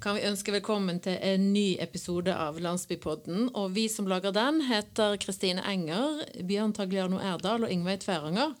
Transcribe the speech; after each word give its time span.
Kan 0.00 0.14
vi 0.14 0.26
ønske 0.28 0.52
velkommen 0.54 1.00
til 1.02 1.16
en 1.26 1.48
ny 1.50 1.76
episode 1.82 2.30
av 2.30 2.58
Landsbypodden. 2.62 3.48
Og 3.58 3.72
vi 3.74 3.88
som 3.90 4.06
lager 4.06 4.34
den, 4.34 4.60
heter 4.68 5.16
Kristine 5.18 5.64
Enger, 5.66 6.22
Bjørn 6.46 6.74
Tagliano 6.76 7.18
Erdal 7.18 7.66
og 7.66 7.72
Ingveig 7.72 8.04
Tveranger. 8.04 8.54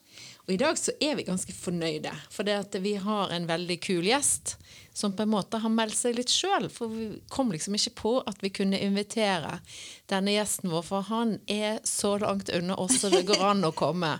Og 0.46 0.54
i 0.54 0.58
dag 0.58 0.78
så 0.80 0.94
er 1.02 1.14
vi 1.18 1.26
ganske 1.26 1.54
fornøyde, 1.54 2.10
for 2.30 2.46
det 2.46 2.56
at 2.58 2.74
vi 2.82 2.96
har 3.02 3.30
en 3.34 3.46
veldig 3.46 3.78
kul 3.82 4.06
gjest 4.06 4.56
som 4.96 5.12
på 5.12 5.26
en 5.26 5.32
måte 5.34 5.60
har 5.60 5.70
meldt 5.70 5.98
seg 5.98 6.16
litt 6.16 6.32
sjøl. 6.32 6.70
For 6.72 6.90
vi 6.90 7.08
kom 7.30 7.52
liksom 7.54 7.76
ikke 7.78 7.94
på 8.00 8.14
at 8.26 8.42
vi 8.42 8.50
kunne 8.58 8.80
invitere 8.82 9.60
denne 10.10 10.34
gjesten 10.34 10.72
vår, 10.72 10.86
for 10.86 11.06
han 11.10 11.36
er 11.46 11.82
så 11.86 12.16
langt 12.22 12.50
unna 12.50 12.78
oss 12.82 12.98
som 13.02 13.14
det 13.14 13.26
går 13.28 13.44
an 13.52 13.66
å 13.68 13.74
komme. 13.76 14.16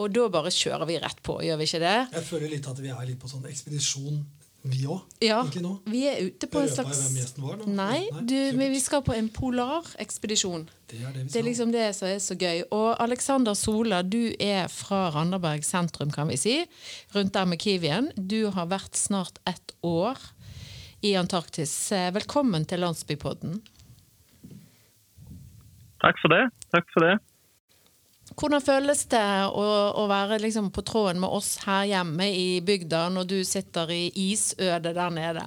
Og 0.00 0.14
da 0.14 0.30
bare 0.32 0.52
kjører 0.54 0.88
vi 0.88 1.00
rett 1.02 1.20
på, 1.24 1.42
gjør 1.44 1.60
vi 1.60 1.68
ikke 1.68 1.82
det? 1.82 1.98
Jeg 2.14 2.28
føler 2.30 2.54
litt 2.54 2.68
at 2.70 2.80
vi 2.80 2.94
er 2.94 3.10
litt 3.10 3.20
på 3.20 3.28
sånn 3.28 3.44
ekspedisjon 3.50 4.22
vi 4.62 4.84
òg, 4.86 5.00
Ja, 5.20 5.40
egentlig 5.42 5.62
nå. 5.64 5.72
vi 5.90 6.04
er 6.06 6.20
ute 6.28 6.46
på 6.46 6.60
en 6.62 6.68
slags 6.70 7.00
hvem 7.10 7.42
var 7.48 7.62
Nei, 7.66 8.04
du, 8.22 8.36
men 8.54 8.70
vi 8.70 8.78
skal 8.80 9.02
på 9.02 9.14
en 9.16 9.28
polarekspedisjon. 9.34 10.68
Det 10.86 11.00
er 11.00 11.10
det 11.16 11.24
vi 11.24 11.28
skal. 11.28 11.32
Det 11.32 11.40
er 11.40 11.46
liksom 11.48 11.72
det 11.74 11.86
som 11.98 12.08
er 12.08 12.20
så 12.22 12.36
gøy. 12.38 12.62
Og 12.70 13.00
Alexander 13.02 13.54
Sola, 13.58 14.02
du 14.06 14.30
er 14.38 14.68
fra 14.70 15.08
Randaberg 15.16 15.64
sentrum, 15.66 16.12
kan 16.14 16.30
vi 16.30 16.36
si. 16.38 16.54
Rundt 17.14 17.34
der 17.34 17.44
med 17.50 17.58
Kiwien. 17.58 18.12
Du 18.16 18.50
har 18.54 18.70
vært 18.70 18.94
snart 18.94 19.42
ett 19.50 19.74
år 19.82 20.16
i 21.02 21.16
Antarktis. 21.18 21.74
Eh, 21.90 22.12
Velkommen 22.14 22.64
til 22.64 22.78
Landsbypodden. 22.84 23.58
Takk 26.02 26.18
for 26.22 26.28
det. 26.34 26.44
Takk 26.74 26.86
for 26.94 27.00
det. 27.08 27.16
Hvordan 28.32 28.62
føles 28.64 29.04
det 29.12 29.24
å, 29.52 29.64
å 29.98 30.04
være 30.10 30.38
liksom 30.42 30.70
på 30.74 30.82
tråden 30.88 31.20
med 31.20 31.30
oss 31.36 31.56
her 31.66 31.84
hjemme 31.90 32.26
i 32.32 32.60
bygda 32.64 33.04
når 33.12 33.26
du 33.28 33.36
sitter 33.44 33.90
i 33.92 34.06
isødet 34.30 34.94
der 34.96 35.12
nede? 35.12 35.44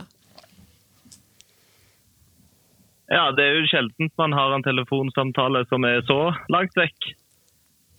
Ja, 3.12 3.30
det 3.38 3.44
er 3.46 3.60
jo 3.60 3.68
sjeldent 3.70 4.14
man 4.18 4.34
har 4.34 4.54
en 4.56 4.64
telefonsamtale 4.66 5.62
som 5.70 5.86
er 5.86 6.02
så 6.10 6.20
langt 6.50 6.74
vekk, 6.78 7.12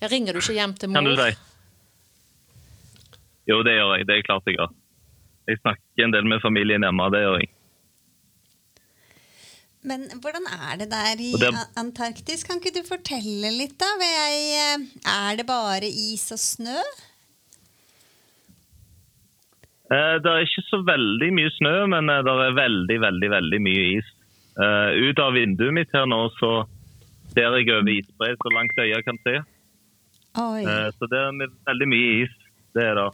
Jeg 0.01 0.11
Ringer 0.11 0.35
du 0.35 0.41
ikke 0.43 0.53
hjem 0.57 0.73
til 0.77 0.91
kan 0.93 1.07
du 1.07 1.13
mor? 1.15 1.21
si. 1.23 1.37
Jo, 3.47 3.61
det 3.63 3.77
gjør 3.77 3.93
jeg. 3.95 4.05
Det 4.09 4.17
er 4.17 4.25
klart 4.27 4.49
jeg 4.49 4.57
gjør. 4.59 4.73
Jeg 5.47 5.57
snakker 5.63 6.03
en 6.03 6.11
del 6.13 6.27
med 6.27 6.43
familien 6.43 6.83
hjemme, 6.83 7.07
det 7.15 7.21
gjør 7.23 7.37
jeg. 7.39 7.49
Men 9.87 10.01
hvordan 10.21 10.47
er 10.51 10.77
det 10.81 10.89
der 10.91 11.19
i 11.23 11.31
det- 11.39 11.53
Antarktis? 11.79 12.43
Kan 12.43 12.59
ikke 12.59 12.73
du 12.75 12.83
fortelle 12.87 13.51
litt, 13.55 13.77
da? 13.79 13.87
Eh, 14.03 14.77
er 15.07 15.35
det 15.39 15.45
bare 15.47 15.87
is 15.87 16.25
og 16.35 16.39
snø? 16.43 16.79
Eh, 19.91 20.15
Det 20.19 20.27
er 20.31 20.43
ikke 20.43 20.65
så 20.67 20.81
veldig 20.83 21.29
mye 21.37 21.51
snø, 21.55 21.75
men 21.87 22.09
eh, 22.11 22.21
det 22.27 22.33
er 22.47 22.57
veldig, 22.59 22.97
veldig 23.07 23.29
veldig 23.31 23.61
mye 23.63 23.85
is. 23.97 24.13
Ut 24.57 25.19
av 25.21 25.35
vinduet 25.37 25.73
mitt 25.73 25.91
her 25.93 26.07
nå 26.09 26.17
så 26.39 26.65
ser 27.31 27.53
jeg 27.59 27.69
over 27.69 27.91
isbre 27.93 28.31
så 28.41 28.49
langt 28.55 28.79
øyet 28.81 29.05
kan 29.05 29.19
se. 29.23 29.35
Oi. 30.41 30.63
Så 30.97 31.07
det 31.11 31.19
er 31.19 31.51
veldig 31.69 31.87
mye 31.87 32.23
is. 32.23 32.33
Det 32.73 32.83
er 32.83 32.95
det. 32.97 33.11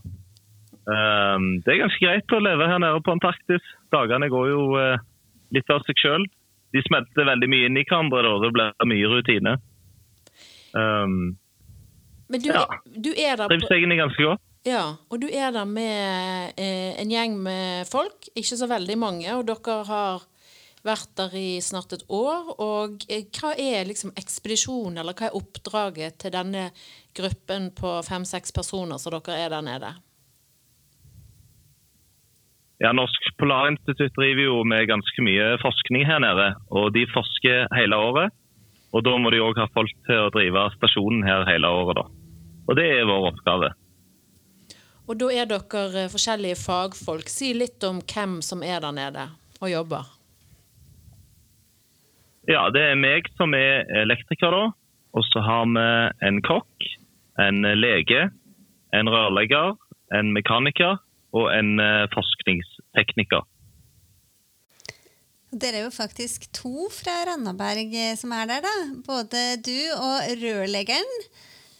Det 0.87 1.73
er 1.73 1.81
ganske 1.83 1.99
greit 1.99 2.31
å 2.31 2.39
leve 2.39 2.67
her 2.71 2.79
nede 2.79 3.03
på 3.03 3.11
Antarktis. 3.11 3.65
Dagene 3.91 4.29
går 4.31 4.47
jo 4.53 4.63
litt 5.51 5.69
av 5.69 5.83
seg 5.83 5.99
sjøl. 5.99 6.25
De 6.73 6.81
smelter 6.87 7.27
veldig 7.29 7.49
mye 7.51 7.69
inn 7.69 7.77
i 7.77 7.85
hverandre. 7.85 8.23
da. 8.25 8.33
Det 8.43 8.51
blir 8.55 8.89
mye 8.89 9.11
rutine. 9.11 9.57
Um, 10.73 11.37
Men 12.29 12.41
du, 12.41 12.49
Ja. 12.49 12.65
du 12.97 13.11
er 13.13 13.37
der 13.37 13.47
trives 13.47 13.69
egentlig 13.69 13.99
ganske 13.99 14.23
godt. 14.23 14.41
Ja, 14.65 14.95
og 15.11 15.19
du 15.19 15.27
er 15.27 15.51
der 15.51 15.65
med 15.67 16.53
eh, 16.57 16.95
en 17.01 17.11
gjeng 17.11 17.35
med 17.43 17.85
folk, 17.87 18.29
ikke 18.33 18.57
så 18.57 18.67
veldig 18.71 18.95
mange, 18.97 19.27
og 19.35 19.45
dere 19.45 19.83
har 19.85 20.23
vært 20.87 21.11
der 21.19 21.35
i 21.35 21.59
snart 21.61 21.93
et 21.93 22.05
år. 22.07 22.53
Og 22.63 23.03
eh, 23.11 23.25
hva 23.35 23.51
er 23.59 23.83
liksom 23.89 24.13
ekspedisjonen, 24.15 24.97
eller 25.01 25.13
hva 25.19 25.27
er 25.27 25.35
oppdraget 25.35 26.17
til 26.23 26.31
denne 26.31 26.69
gruppen 27.13 27.69
på 27.75 27.97
fem-seks 28.07 28.55
personer 28.55 28.97
som 28.97 29.11
dere 29.17 29.37
er 29.45 29.49
der 29.49 29.67
nede? 29.67 29.93
Ja, 32.83 32.91
Norsk 32.91 33.29
Polarinstitutt 33.39 34.11
driver 34.17 34.43
jo 34.43 34.55
med 34.67 34.89
ganske 34.89 35.23
mye 35.23 35.53
forskning 35.61 36.03
her 36.03 36.19
nede. 36.19 36.49
Og 36.67 36.89
de 36.91 37.05
forsker 37.13 37.69
hele 37.77 37.95
året. 37.95 38.33
Og 38.93 39.05
da 39.07 39.13
må 39.17 39.31
de 39.31 39.39
òg 39.41 39.61
ha 39.61 39.69
folk 39.71 39.93
til 40.07 40.25
å 40.25 40.33
drive 40.33 40.65
stasjonen 40.75 41.23
her 41.25 41.47
hele 41.47 41.69
året, 41.71 42.01
da. 42.01 42.03
Og 42.67 42.75
det 42.77 42.89
er 42.91 43.07
vår 43.07 43.29
oppgave. 43.31 43.71
Og 45.07 45.17
da 45.19 45.29
er 45.31 45.47
dere 45.49 46.03
eh, 46.03 46.11
forskjellige 46.11 46.59
fagfolk. 46.59 47.31
Si 47.31 47.53
litt 47.55 47.83
om 47.87 48.03
hvem 48.03 48.37
som 48.45 48.63
er 48.63 48.83
der 48.83 48.95
nede 48.95 49.25
og 49.63 49.71
jobber. 49.71 50.11
Ja, 52.51 52.67
det 52.75 52.83
er 52.83 52.99
meg 52.99 53.31
som 53.39 53.55
er 53.55 53.87
elektriker, 54.03 54.51
da. 54.51 54.63
Og 55.15 55.23
så 55.31 55.39
har 55.45 55.65
vi 55.71 55.87
en 56.27 56.43
kokk, 56.43 56.87
en 57.39 57.63
lege, 57.79 58.27
en 58.91 59.09
rørlegger, 59.09 59.77
en 60.13 60.31
mekaniker 60.35 60.99
og 61.33 61.49
en 61.55 61.77
eh, 61.79 62.07
forskningstekniker. 62.93 63.43
Dere 65.53 65.77
er 65.77 65.83
jo 65.85 65.93
faktisk 65.93 66.47
to 66.51 66.89
fra 66.89 67.25
Randaberg 67.29 67.93
eh, 67.93 68.15
som 68.17 68.31
er 68.33 68.47
der, 68.49 68.61
da. 68.65 68.73
Både 69.05 69.57
du 69.61 69.93
og 69.93 70.25
rørleggeren. 70.41 71.27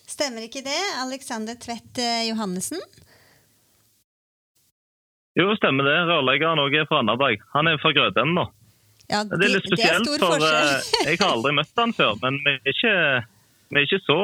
Stemmer 0.06 0.46
ikke 0.46 0.62
det? 0.62 0.78
Alexander 1.02 1.56
Tvedt 1.56 1.98
eh, 1.98 2.30
Johannessen? 2.30 2.80
Jo, 5.34 5.50
stemmer 5.58 5.84
det. 5.90 5.96
Rørleggeren 6.06 6.62
òg 6.62 6.76
er 6.78 6.86
fra 6.86 7.02
Randaberg. 7.02 7.42
Han 7.56 7.68
er 7.68 7.82
fra 7.82 7.94
Grødem, 7.98 8.36
nå. 8.38 8.46
Ja, 9.10 9.24
Det 9.26 9.42
er 9.42 9.56
litt 9.56 9.66
det 9.66 9.80
er 9.80 9.98
spesielt, 9.98 10.22
for 10.22 10.46
eh, 10.46 10.92
jeg 11.10 11.18
har 11.20 11.34
aldri 11.34 11.56
møtt 11.58 11.82
han 11.82 11.98
før. 11.98 12.14
Men 12.22 12.38
vi 12.46 12.54
er 12.54 12.76
ikke, 12.76 12.94
vi 13.74 13.82
er 13.82 13.90
ikke 13.90 14.04
så 14.06 14.20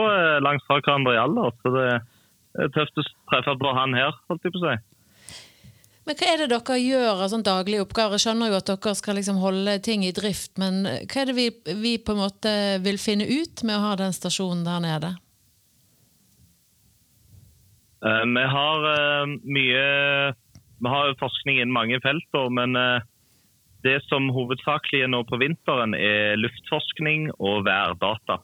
langt 0.46 0.66
fra 0.70 0.78
hverandre 0.78 1.18
i 1.18 1.24
alder, 1.24 1.58
så 1.64 1.74
det 1.74 1.90
er 1.90 2.72
tøft 2.78 3.02
å 3.02 3.10
treffe 3.34 3.58
på 3.58 3.74
han 3.82 3.98
her, 3.98 4.14
holdt 4.30 4.46
jeg 4.46 4.54
på 4.54 4.62
å 4.62 4.68
si. 4.68 4.78
Men 6.10 6.18
hva 6.18 6.26
er 6.26 6.40
det 6.42 6.46
dere 6.50 6.76
gjør 6.82 7.20
av 7.22 7.28
sånn 7.30 7.44
daglige 7.46 7.84
oppgaver? 7.84 8.18
Jeg 8.18 8.24
skjønner 8.24 8.50
jo 8.50 8.56
at 8.58 8.70
dere 8.72 8.92
skal 8.98 9.20
liksom 9.20 9.36
holde 9.44 9.76
ting 9.86 10.02
i 10.02 10.10
drift, 10.10 10.56
men 10.58 10.80
hva 11.06 11.20
er 11.22 11.30
det 11.30 11.36
vi, 11.38 11.46
vi 11.84 11.92
på 12.02 12.16
en 12.16 12.24
måte 12.24 12.54
vil 12.82 12.98
finne 12.98 13.28
ut 13.30 13.62
med 13.62 13.78
å 13.78 13.84
ha 13.84 13.92
den 14.00 14.16
stasjonen 14.18 14.64
der 14.66 14.82
nede? 14.82 15.12
Eh, 18.02 18.26
Vi 18.26 18.48
har 18.56 18.90
eh, 18.96 19.36
mye 19.54 19.86
Vi 20.82 20.96
har 20.96 21.14
forskning 21.22 21.62
innen 21.62 21.78
mange 21.78 22.02
felter, 22.02 22.50
men 22.58 22.74
eh, 22.74 23.06
det 23.86 24.00
som 24.10 24.34
hovedsakelig 24.34 25.06
er 25.06 25.14
nå 25.14 25.22
på 25.30 25.38
vinteren, 25.38 25.94
er 25.94 26.42
luftforskning 26.42 27.30
og 27.38 27.68
værdata. 27.70 28.42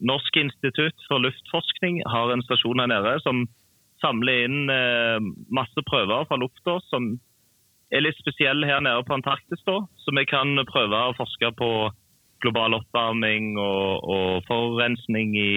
Norsk 0.00 0.38
institutt 0.40 1.02
for 1.10 1.20
luftforskning 1.20 1.98
har 2.08 2.32
en 2.32 2.40
stasjon 2.46 2.80
her 2.80 2.88
nede 2.88 3.18
som 3.20 3.42
samler 4.02 4.46
inn 4.46 4.70
eh, 4.72 5.18
masse 5.52 5.84
prøver 5.88 6.28
fra 6.28 6.38
lufta 6.40 6.78
som 6.88 7.12
er 7.90 8.04
litt 8.04 8.18
spesielle 8.22 8.68
her 8.68 8.82
nede 8.84 9.02
på 9.06 9.16
Antarktis. 9.16 9.62
da, 9.66 9.80
Så 10.02 10.14
vi 10.16 10.24
kan 10.28 10.54
prøve 10.70 11.00
å 11.08 11.16
forske 11.18 11.50
på 11.58 11.70
global 12.40 12.78
oppvarming 12.78 13.56
og, 13.60 14.06
og 14.14 14.46
forurensning 14.48 15.34
i, 15.36 15.52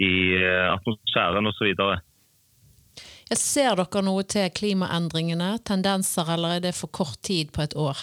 i 0.00 0.12
eh, 0.38 0.68
atmosfæren 0.70 1.50
osv. 1.50 1.74
Jeg 3.30 3.38
ser 3.38 3.76
dere 3.78 4.02
noe 4.06 4.24
til 4.26 4.48
klimaendringene, 4.54 5.58
tendenser, 5.66 6.32
eller 6.34 6.56
er 6.56 6.64
det 6.64 6.78
for 6.78 6.90
kort 6.90 7.20
tid 7.26 7.52
på 7.54 7.66
et 7.66 7.76
år? 7.78 7.98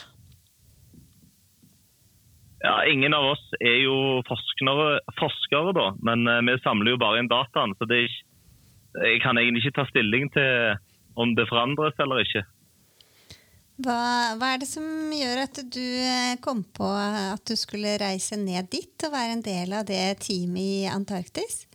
Ja, 2.63 2.81
ingen 2.89 3.13
av 3.13 3.33
oss 3.33 3.43
er 3.61 3.75
jo 3.83 3.97
forskere, 4.27 4.97
forskere 5.19 5.73
da, 5.77 5.91
men 6.03 6.25
eh, 6.29 6.41
vi 6.47 6.57
samler 6.63 6.95
jo 6.95 7.01
bare 7.01 7.21
inn 7.21 7.29
dataen. 7.31 7.75
Så 7.77 7.87
det 7.89 7.99
er 7.99 8.09
ikke, 8.09 8.23
jeg 9.05 9.21
kan 9.23 9.37
egentlig 9.37 9.65
ikke 9.65 9.79
ta 9.79 9.87
stilling 9.89 10.29
til 10.33 10.77
om 11.17 11.33
det 11.37 11.47
forandres 11.49 11.97
eller 12.01 12.23
ikke. 12.23 12.43
Hva, 13.77 14.33
hva 14.39 14.55
er 14.55 14.61
det 14.63 14.69
som 14.71 14.85
gjør 15.13 15.43
at 15.43 15.59
du 15.69 15.85
eh, 15.85 16.37
kom 16.41 16.63
på 16.73 16.87
at 16.97 17.43
du 17.45 17.53
skulle 17.53 17.97
reise 18.01 18.39
ned 18.41 18.71
dit 18.73 19.05
og 19.05 19.13
være 19.13 19.35
en 19.35 19.43
del 19.45 19.75
av 19.77 19.85
det 19.85 20.17
teamet 20.25 20.63
i 20.63 20.87
Antarktis? 20.89 21.67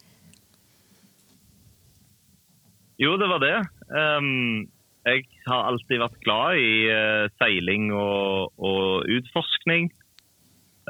Jo, 2.98 3.14
det 3.18 3.28
var 3.30 3.42
det. 3.42 3.54
Um, 3.90 4.66
jeg 5.06 5.26
har 5.46 5.68
alltid 5.70 6.02
vært 6.02 6.18
glad 6.26 6.58
i 6.58 6.72
uh, 6.90 7.30
seiling 7.38 7.90
og, 7.94 8.50
og 8.58 9.06
utforskning 9.10 9.88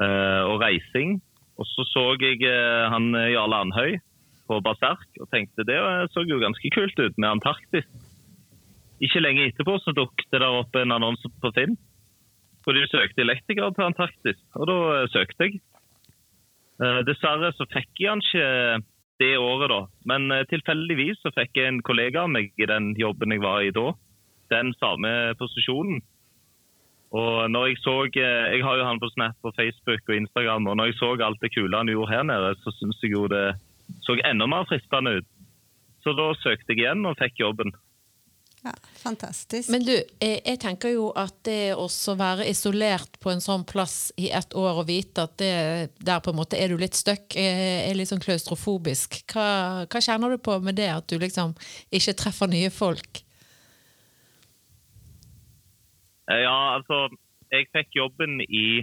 uh, 0.01 0.49
og 0.49 0.61
reising. 0.65 1.19
Og 1.61 1.69
så 1.69 1.85
så 1.89 2.07
jeg 2.21 2.41
uh, 2.41 2.89
han 2.93 3.13
Jarle 3.33 3.61
Andhøy 3.67 4.01
på 4.53 4.61
Berserk 4.65 5.21
og 5.21 5.29
tenkte 5.33 5.65
det 5.67 5.79
så 6.13 6.23
jo 6.29 6.41
ganske 6.41 6.69
kult 6.75 6.99
ut 6.99 7.17
med 7.17 7.31
Antarktis. 7.31 7.89
Ikke 9.03 9.23
lenge 9.23 9.49
etterpå 9.49 9.79
så 9.81 9.91
dukket 9.95 10.29
det 10.31 10.47
opp 10.47 10.77
en 10.79 10.95
annonse 10.95 11.31
på 11.41 11.51
Finn 11.55 11.75
hvor 12.63 12.77
de 12.77 12.87
søkte 12.87 13.23
elektrikere 13.23 13.73
til 13.75 13.87
Antarktis, 13.89 14.39
og 14.55 14.69
da 14.69 14.77
eh, 14.95 15.09
søkte 15.11 15.47
jeg. 15.49 15.59
Eh, 16.79 17.01
dessverre 17.07 17.51
så 17.57 17.67
fikk 17.71 17.99
jeg 17.99 18.13
han 18.13 18.23
ikke 18.23 18.47
det 19.19 19.33
året, 19.39 19.69
da. 19.71 19.81
Men 20.09 20.31
eh, 20.31 20.45
tilfeldigvis 20.51 21.21
så 21.23 21.33
fikk 21.35 21.59
jeg 21.59 21.73
en 21.73 21.83
kollega 21.85 22.23
av 22.23 22.31
meg 22.33 22.55
i 22.55 22.69
den 22.69 22.93
jobben 22.99 23.35
jeg 23.35 23.43
var 23.43 23.67
i 23.67 23.73
da, 23.75 23.91
den 24.53 24.73
samme 24.79 25.11
posisjonen. 25.39 26.01
Og 27.13 27.51
når 27.51 27.67
Jeg 27.67 27.77
så, 27.83 27.93
jeg 28.09 28.63
har 28.65 28.77
jo 28.79 28.85
han 28.87 28.99
på 28.99 29.11
Snap 29.11 29.37
og 29.45 29.53
Facebook 29.53 30.01
og 30.09 30.15
Instagram, 30.15 30.65
og 30.67 30.77
når 30.79 30.87
jeg 30.89 30.95
så 30.97 31.11
alt 31.21 31.43
det 31.43 31.51
kule 31.53 31.77
han 31.77 31.91
gjorde 31.91 32.09
her 32.09 32.23
nede, 32.25 32.55
så 32.63 32.73
syns 32.73 33.03
jeg 33.03 33.13
jo 33.13 33.27
det 33.29 33.53
så 34.05 34.17
enda 34.25 34.47
mer 34.49 34.67
fristende 34.69 35.17
ut. 35.19 35.29
Så 36.03 36.13
da 36.17 36.31
søkte 36.41 36.73
jeg 36.73 36.83
igjen 36.83 37.05
og 37.07 37.17
fikk 37.19 37.39
jobben. 37.39 37.71
Ja, 38.63 38.71
fantastisk. 38.95 39.67
Men 39.71 39.83
du, 39.83 39.91
jeg, 39.91 40.39
jeg 40.39 40.59
tenker 40.63 40.93
jo 40.93 41.09
at 41.19 41.35
det 41.43 41.75
å 41.75 41.87
være 42.15 42.45
isolert 42.47 43.17
på 43.19 43.33
en 43.33 43.43
sånn 43.43 43.65
plass 43.67 44.13
i 44.15 44.29
ett 44.31 44.55
år 44.55 44.79
og 44.79 44.87
vite 44.87 45.25
at 45.27 45.35
det, 45.41 45.51
der 45.99 46.21
på 46.23 46.31
en 46.31 46.39
måte 46.39 46.55
er 46.55 46.71
du 46.71 46.79
litt 46.79 46.95
stuck, 46.95 47.35
er, 47.35 47.89
er 47.89 47.97
litt 47.99 48.11
sånn 48.11 48.23
klaustrofobisk. 48.23 49.19
Hva, 49.33 49.83
hva 49.83 50.03
kjenner 50.03 50.31
du 50.31 50.39
på 50.39 50.55
med 50.63 50.79
det, 50.79 50.87
at 50.95 51.09
du 51.11 51.17
liksom 51.19 51.51
ikke 51.91 52.15
treffer 52.23 52.51
nye 52.51 52.71
folk? 52.71 53.23
Eh, 56.31 56.43
Ja, 56.45 56.79
altså 56.79 57.09
Jeg 57.51 57.67
fikk 57.75 57.97
jobben 57.99 58.39
i 58.47 58.81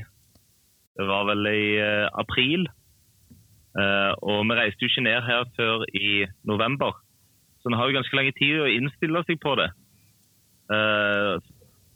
Det 0.94 1.06
var 1.08 1.24
vel 1.30 1.46
i 1.48 1.64
uh, 1.80 2.06
april. 2.20 2.68
Eh, 3.78 4.12
og 4.26 4.42
vi 4.48 4.56
reiste 4.58 4.82
jo 4.82 4.90
ikke 4.90 5.06
ned 5.06 5.22
her 5.22 5.46
før 5.56 5.84
i 5.94 6.26
november. 6.48 6.98
Så 7.60 7.70
en 7.70 7.78
har 7.78 7.86
jo 7.88 7.98
ganske 7.98 8.16
lang 8.16 8.30
tid 8.34 8.58
å 8.64 8.70
innstille 8.72 9.22
seg 9.28 9.38
på 9.42 9.54
det. 9.60 9.68
Eh, 10.74 11.34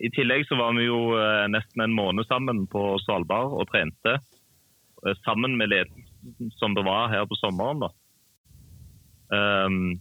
I 0.07 0.11
tillegg 0.15 0.47
så 0.47 0.59
var 0.61 0.77
vi 0.79 0.87
jo 0.87 1.17
eh, 1.19 1.47
nesten 1.51 1.83
en 1.83 1.97
måned 1.97 2.29
sammen 2.31 2.65
på 2.71 2.95
Svalbard 3.07 3.59
og 3.59 3.69
trente. 3.73 4.19
sammen 5.21 5.59
med 5.61 5.69
ledelsen 5.69 6.49
som 6.57 6.73
det 6.75 6.85
var 6.87 7.11
her 7.13 7.27
på 7.29 7.37
sommeren. 7.37 7.83
da. 7.85 7.91
Um, 9.37 10.01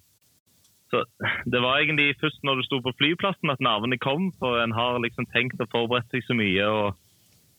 så 0.87 1.03
Det 1.51 1.59
var 1.61 1.81
egentlig 1.81 2.15
først 2.21 2.39
når 2.43 2.55
du 2.55 2.63
sto 2.63 2.79
på 2.79 2.93
flyplassen 2.95 3.51
at 3.51 3.59
nervene 3.59 3.97
kom. 3.97 4.31
For 4.39 4.61
en 4.63 4.71
har 4.71 5.01
liksom 5.03 5.25
tenkt 5.33 5.59
og 5.59 5.67
forberedt 5.73 6.07
seg 6.11 6.23
så 6.23 6.37
mye 6.37 6.67
og, 6.69 6.95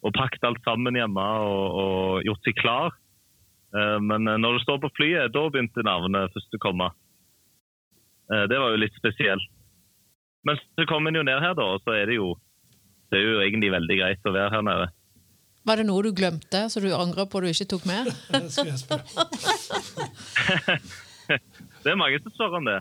og 0.01 0.15
pakket 0.17 0.47
alt 0.49 0.63
sammen 0.65 0.97
hjemme 0.97 1.21
og, 1.21 1.65
og 1.83 2.25
gjort 2.25 2.49
seg 2.49 2.57
klar. 2.63 2.97
Eh, 3.75 3.99
Men 4.01 4.29
eh, 4.29 4.39
når 4.41 4.59
du 4.59 4.65
står 4.65 4.81
på 4.85 4.93
flyet, 4.97 5.33
da 5.35 5.45
begynte 5.51 5.85
nervene 5.87 6.27
først 6.35 6.59
å 6.59 6.63
komme. 6.63 6.91
Eh, 8.33 8.47
Det 8.51 8.59
var 8.61 8.75
jo 8.75 8.83
litt 8.83 8.97
spesielt. 8.99 9.51
Men 10.45 10.59
så 10.77 10.85
kom 10.87 11.07
en 11.09 11.17
jo 11.17 11.25
ned 11.25 11.41
her, 11.41 11.55
da, 11.57 11.65
og 11.75 11.81
så 11.85 11.97
er 11.97 12.07
det 12.11 12.19
jo 12.21 12.35
det 13.13 13.21
er 13.21 13.29
jo 13.31 13.43
egentlig 13.45 13.71
veldig 13.71 13.97
greit 14.01 14.27
å 14.27 14.35
være 14.35 14.51
her 14.51 14.63
nede. 14.67 14.87
Var 15.65 15.81
det 15.81 15.87
noe 15.87 16.03
du 16.05 16.11
glemte, 16.13 16.65
så 16.69 16.81
du 16.83 16.89
angrer 16.93 17.29
på 17.31 17.41
du 17.41 17.47
ikke 17.49 17.71
tok 17.71 17.85
med? 17.89 18.09
Det 18.33 18.51
skulle 18.53 18.75
jeg 18.75 18.83
spørre. 18.83 19.07
Det 21.85 21.93
er 21.93 22.01
mange 22.01 22.19
som 22.21 22.35
spør 22.35 22.59
om 22.59 22.67
det. 22.69 22.81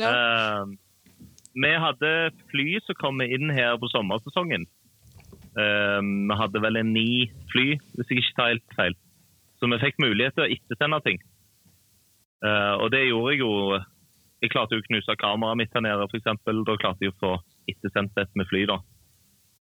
Eh, 0.00 0.62
vi 1.60 1.70
hadde 1.84 2.10
fly 2.50 2.66
som 2.86 2.98
kom 2.98 3.20
inn 3.22 3.52
her 3.54 3.76
på 3.78 3.90
sommersesongen. 3.92 4.66
Uh, 5.50 5.98
vi 5.98 6.34
hadde 6.38 6.60
vel 6.62 6.78
en 6.78 6.92
ni 6.94 7.26
fly, 7.50 7.74
hvis 7.96 8.10
jeg 8.12 8.22
ikke 8.22 8.36
tar 8.36 8.52
helt 8.52 8.76
feil. 8.78 8.94
Så 9.60 9.68
vi 9.68 9.76
fikk 9.82 9.98
mulighet 10.00 10.36
til 10.36 10.46
å 10.46 10.52
ettersende 10.54 11.00
ting. 11.04 11.18
Uh, 12.40 12.80
og 12.80 12.88
det 12.94 13.02
gjorde 13.04 13.34
jeg 13.34 13.42
jo 13.42 13.52
Jeg 14.40 14.48
klarte 14.54 14.72
jo 14.72 14.80
å 14.80 14.86
knuse 14.86 15.16
kameraet 15.20 15.58
mitt 15.60 15.74
her 15.76 15.82
nede, 15.84 16.06
f.eks. 16.08 16.24
Da 16.48 16.76
klarte 16.80 17.04
jeg 17.04 17.12
å 17.12 17.20
få 17.20 17.32
ettersendt 17.68 18.16
et 18.16 18.32
med 18.40 18.48
fly, 18.48 18.64
da. 18.70 18.78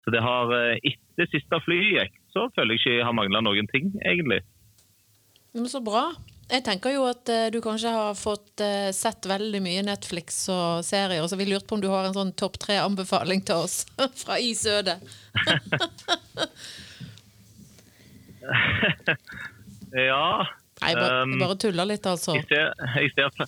Så 0.05 0.13
det 0.13 0.21
har 0.21 0.53
eh, 0.53 0.77
Etter 0.85 1.31
siste 1.33 1.59
flyet 1.65 1.95
gikk, 1.95 2.19
så 2.31 2.45
føler 2.53 2.77
jeg 2.77 2.83
ikke 2.83 2.93
jeg 2.99 3.07
har 3.09 3.17
mangla 3.17 3.41
noen 3.41 3.67
ting, 3.73 3.89
egentlig. 4.05 4.43
Men 5.57 5.71
så 5.73 5.81
bra. 5.81 6.05
Jeg 6.53 6.63
tenker 6.69 6.93
jo 6.93 7.09
at 7.09 7.33
eh, 7.33 7.49
du 7.51 7.59
kanskje 7.65 7.95
har 7.97 8.13
fått 8.21 8.61
sett 8.95 9.27
veldig 9.27 9.65
mye 9.65 9.87
Netflix 9.89 10.45
og 10.53 10.85
serier, 10.85 11.25
så 11.25 11.41
vi 11.41 11.49
lurte 11.49 11.67
på 11.73 11.81
om 11.81 11.83
du 11.83 11.89
har 11.89 12.05
en 12.05 12.15
sånn 12.21 12.37
topp 12.37 12.61
tre-anbefaling 12.69 13.41
til 13.49 13.65
oss 13.65 13.81
fra 14.21 14.37
i 14.37 14.53
sødet. 14.61 15.01
Ja. 19.97 20.45
Nei, 20.83 20.91
jeg 20.93 20.99
bare, 21.01 21.23
Um, 21.25 21.33
jeg 21.33 21.41
bare 21.41 21.59
tuller 21.63 21.89
litt, 21.89 22.07
altså. 22.07 22.35
Jeg 22.37 22.45
ser, 22.51 22.73
jeg, 23.01 23.13
ser, 23.17 23.47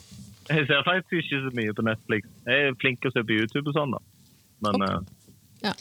jeg 0.49 0.69
ser 0.71 0.87
faktisk 0.87 1.19
ikke 1.21 1.43
så 1.45 1.51
mye 1.61 1.75
på 1.77 1.85
Netflix. 1.85 2.31
Jeg 2.49 2.69
er 2.71 2.79
flink 2.81 3.03
til 3.05 3.13
å 3.13 3.17
se 3.19 3.25
på 3.29 3.37
YouTube 3.37 3.69
og 3.69 3.77
sånn, 3.77 3.93
da. 3.97 4.01
Men 4.65 4.87
eh, 4.89 5.01
Ja. 5.69 5.75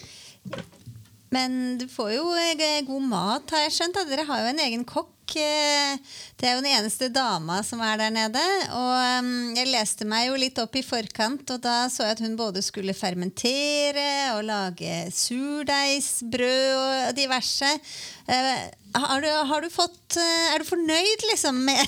Men 1.35 1.55
du 1.79 1.87
får 1.91 2.13
jo 2.15 2.25
eh, 2.39 2.81
god 2.87 3.03
mat, 3.03 3.51
har 3.51 3.65
jeg 3.65 3.73
skjønt. 3.77 3.97
da. 3.99 4.03
Dere 4.07 4.23
har 4.29 4.43
jo 4.45 4.51
en 4.53 4.61
egen 4.63 4.83
kokk. 4.87 5.11
eh, 5.35 5.97
Det 6.39 6.47
er 6.47 6.53
jo 6.55 6.61
den 6.63 6.71
eneste 6.71 7.09
dama 7.11 7.57
som 7.67 7.81
er 7.83 7.97
der 7.99 8.13
nede. 8.15 8.43
Og 8.71 9.25
mm, 9.25 9.57
jeg 9.57 9.67
leste 9.73 10.07
meg 10.07 10.29
jo 10.29 10.37
litt 10.39 10.59
opp 10.63 10.75
i 10.79 10.83
forkant, 10.87 11.43
og 11.51 11.59
da 11.65 11.89
så 11.91 12.05
jeg 12.07 12.15
at 12.15 12.23
hun 12.23 12.37
både 12.39 12.63
skulle 12.63 12.95
fermentere 12.95 14.07
og 14.37 14.45
lage 14.47 15.01
surdeigsbrød 15.11 16.75
og 16.79 17.15
diverse. 17.19 17.73
Har 19.03 19.21
du, 19.21 19.27
har 19.51 19.61
du 19.61 19.69
fått 19.73 20.17
eh, 20.17 20.53
Er 20.55 20.63
du 20.63 20.67
fornøyd 20.67 21.23
liksom 21.31 21.59
med 21.67 21.81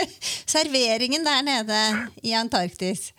serveringen 0.56 1.24
der 1.26 1.42
nede 1.46 1.80
i 2.26 2.34
Antarktis? 2.38 3.12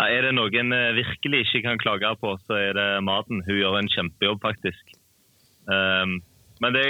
ja, 0.00 0.06
er 0.08 0.24
det 0.26 0.32
noen 0.34 0.72
eh, 0.74 0.90
virkelig 0.96 1.44
ikke 1.46 1.60
kan 1.68 1.78
klage 1.82 2.10
på, 2.18 2.32
så 2.48 2.56
er 2.58 2.72
det 2.74 2.86
maten. 3.06 3.42
Hun 3.46 3.58
gjør 3.60 3.76
en 3.78 3.90
kjempejobb, 3.92 4.40
faktisk. 4.42 4.94
Um, 5.68 6.16
men 6.64 6.74
det, 6.74 6.84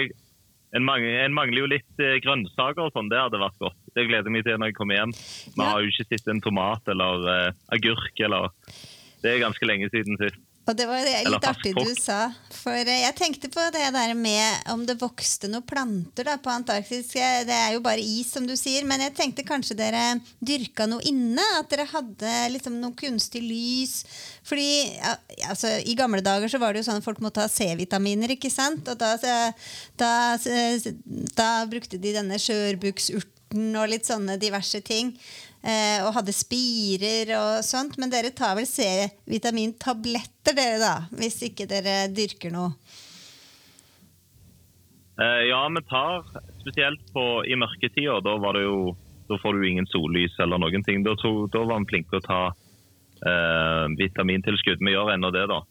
en, 0.72 0.86
mang, 0.86 1.04
en 1.04 1.34
mangler 1.36 1.64
jo 1.64 1.68
litt 1.74 2.00
eh, 2.00 2.14
grønnsaker 2.24 2.86
og 2.86 2.94
sånn. 2.94 3.10
Det 3.12 3.20
hadde 3.20 3.40
vært 3.42 3.58
godt. 3.60 3.76
Det 3.92 4.06
gleder 4.08 4.30
jeg 4.30 4.36
meg 4.38 4.46
til 4.46 4.56
når 4.62 4.70
jeg 4.72 4.78
kommer 4.78 4.96
hjem. 5.00 5.12
Vi 5.18 5.60
Ja. 5.60 5.66
har 5.74 5.82
jo 5.84 5.92
ikke 5.92 6.08
sett 6.08 6.30
en 6.32 6.40
tomat 6.46 6.88
eller 6.94 7.26
uh, 7.28 7.50
agurk 7.76 8.22
eller 8.24 8.48
Det 9.22 9.34
er 9.34 9.42
ganske 9.44 9.68
lenge 9.68 9.90
siden 9.92 10.16
sist. 10.22 10.40
Og 10.62 10.76
det 10.78 10.84
var 10.86 11.02
litt 11.02 11.46
artig 11.48 11.72
du 11.74 11.90
sa. 11.98 12.28
For 12.54 12.76
eh, 12.78 13.00
jeg 13.02 13.16
tenkte 13.18 13.48
på 13.50 13.64
det 13.74 13.88
der 13.96 14.12
med 14.14 14.68
om 14.70 14.84
det 14.86 14.94
vokste 15.00 15.50
noen 15.50 15.66
planter 15.66 16.28
da, 16.28 16.36
på 16.38 16.52
Antarktis. 16.52 17.10
Det 17.10 17.56
er 17.56 17.72
jo 17.74 17.82
bare 17.82 18.02
is, 18.02 18.30
som 18.30 18.46
du 18.46 18.54
sier. 18.58 18.86
Men 18.86 19.02
jeg 19.02 19.16
tenkte 19.18 19.46
kanskje 19.46 19.76
dere 19.80 20.04
dyrka 20.38 20.86
noe 20.86 21.02
inne? 21.08 21.42
At 21.58 21.72
dere 21.72 21.88
hadde 21.90 22.36
liksom 22.54 22.78
noe 22.78 22.94
kunstig 22.98 23.42
lys? 23.42 24.04
Fordi 24.46 24.70
ja, 25.00 25.16
altså, 25.50 25.74
I 25.82 25.98
gamle 25.98 26.22
dager 26.22 26.50
så 26.52 26.62
var 26.62 26.72
det 26.72 26.84
jo 26.84 26.90
sånn 26.92 27.02
at 27.02 27.06
folk 27.06 27.22
måtte 27.24 27.42
ha 27.42 27.50
C-vitaminer, 27.50 28.36
ikke 28.36 28.52
sant? 28.52 28.86
Og 28.86 29.02
da, 29.02 29.16
da, 29.98 30.14
da 31.34 31.52
brukte 31.70 31.98
de 31.98 32.14
denne 32.20 32.38
skjørbuksurten 32.38 33.74
og 33.76 33.90
litt 33.90 34.06
sånne 34.06 34.38
diverse 34.40 34.78
ting. 34.86 35.16
Eh, 35.62 36.02
og 36.02 36.14
hadde 36.16 36.34
spirer 36.34 37.30
og 37.38 37.62
sånt. 37.66 37.98
Men 38.02 38.10
dere 38.10 38.34
tar 38.34 38.56
vel 38.58 38.66
C-vitamintabletter, 38.66 40.56
dere, 40.58 40.78
da? 40.82 40.94
Hvis 41.14 41.38
ikke 41.46 41.68
dere 41.70 42.08
dyrker 42.10 42.50
noe. 42.54 42.74
Eh, 45.22 45.42
ja, 45.50 45.60
vi 45.70 45.82
tar 45.86 46.26
spesielt 46.62 47.04
på, 47.14 47.44
i 47.46 47.54
mørketida. 47.58 48.18
Da, 48.24 48.36
da 48.42 49.38
får 49.42 49.52
du 49.54 49.68
ingen 49.68 49.86
sollys 49.90 50.34
eller 50.42 50.58
noen 50.58 50.82
ting. 50.86 51.06
Da, 51.06 51.14
to, 51.20 51.46
da 51.52 51.62
var 51.68 51.78
vi 51.84 51.92
flinke 51.94 52.16
til 52.16 52.22
å 52.22 52.26
ta 52.26 52.42
eh, 52.50 53.86
vitamintilskudd. 54.00 54.82
Vi 54.82 54.96
gjør 54.96 55.14
ennå 55.14 55.30
det, 55.34 55.46
da. 55.52 55.62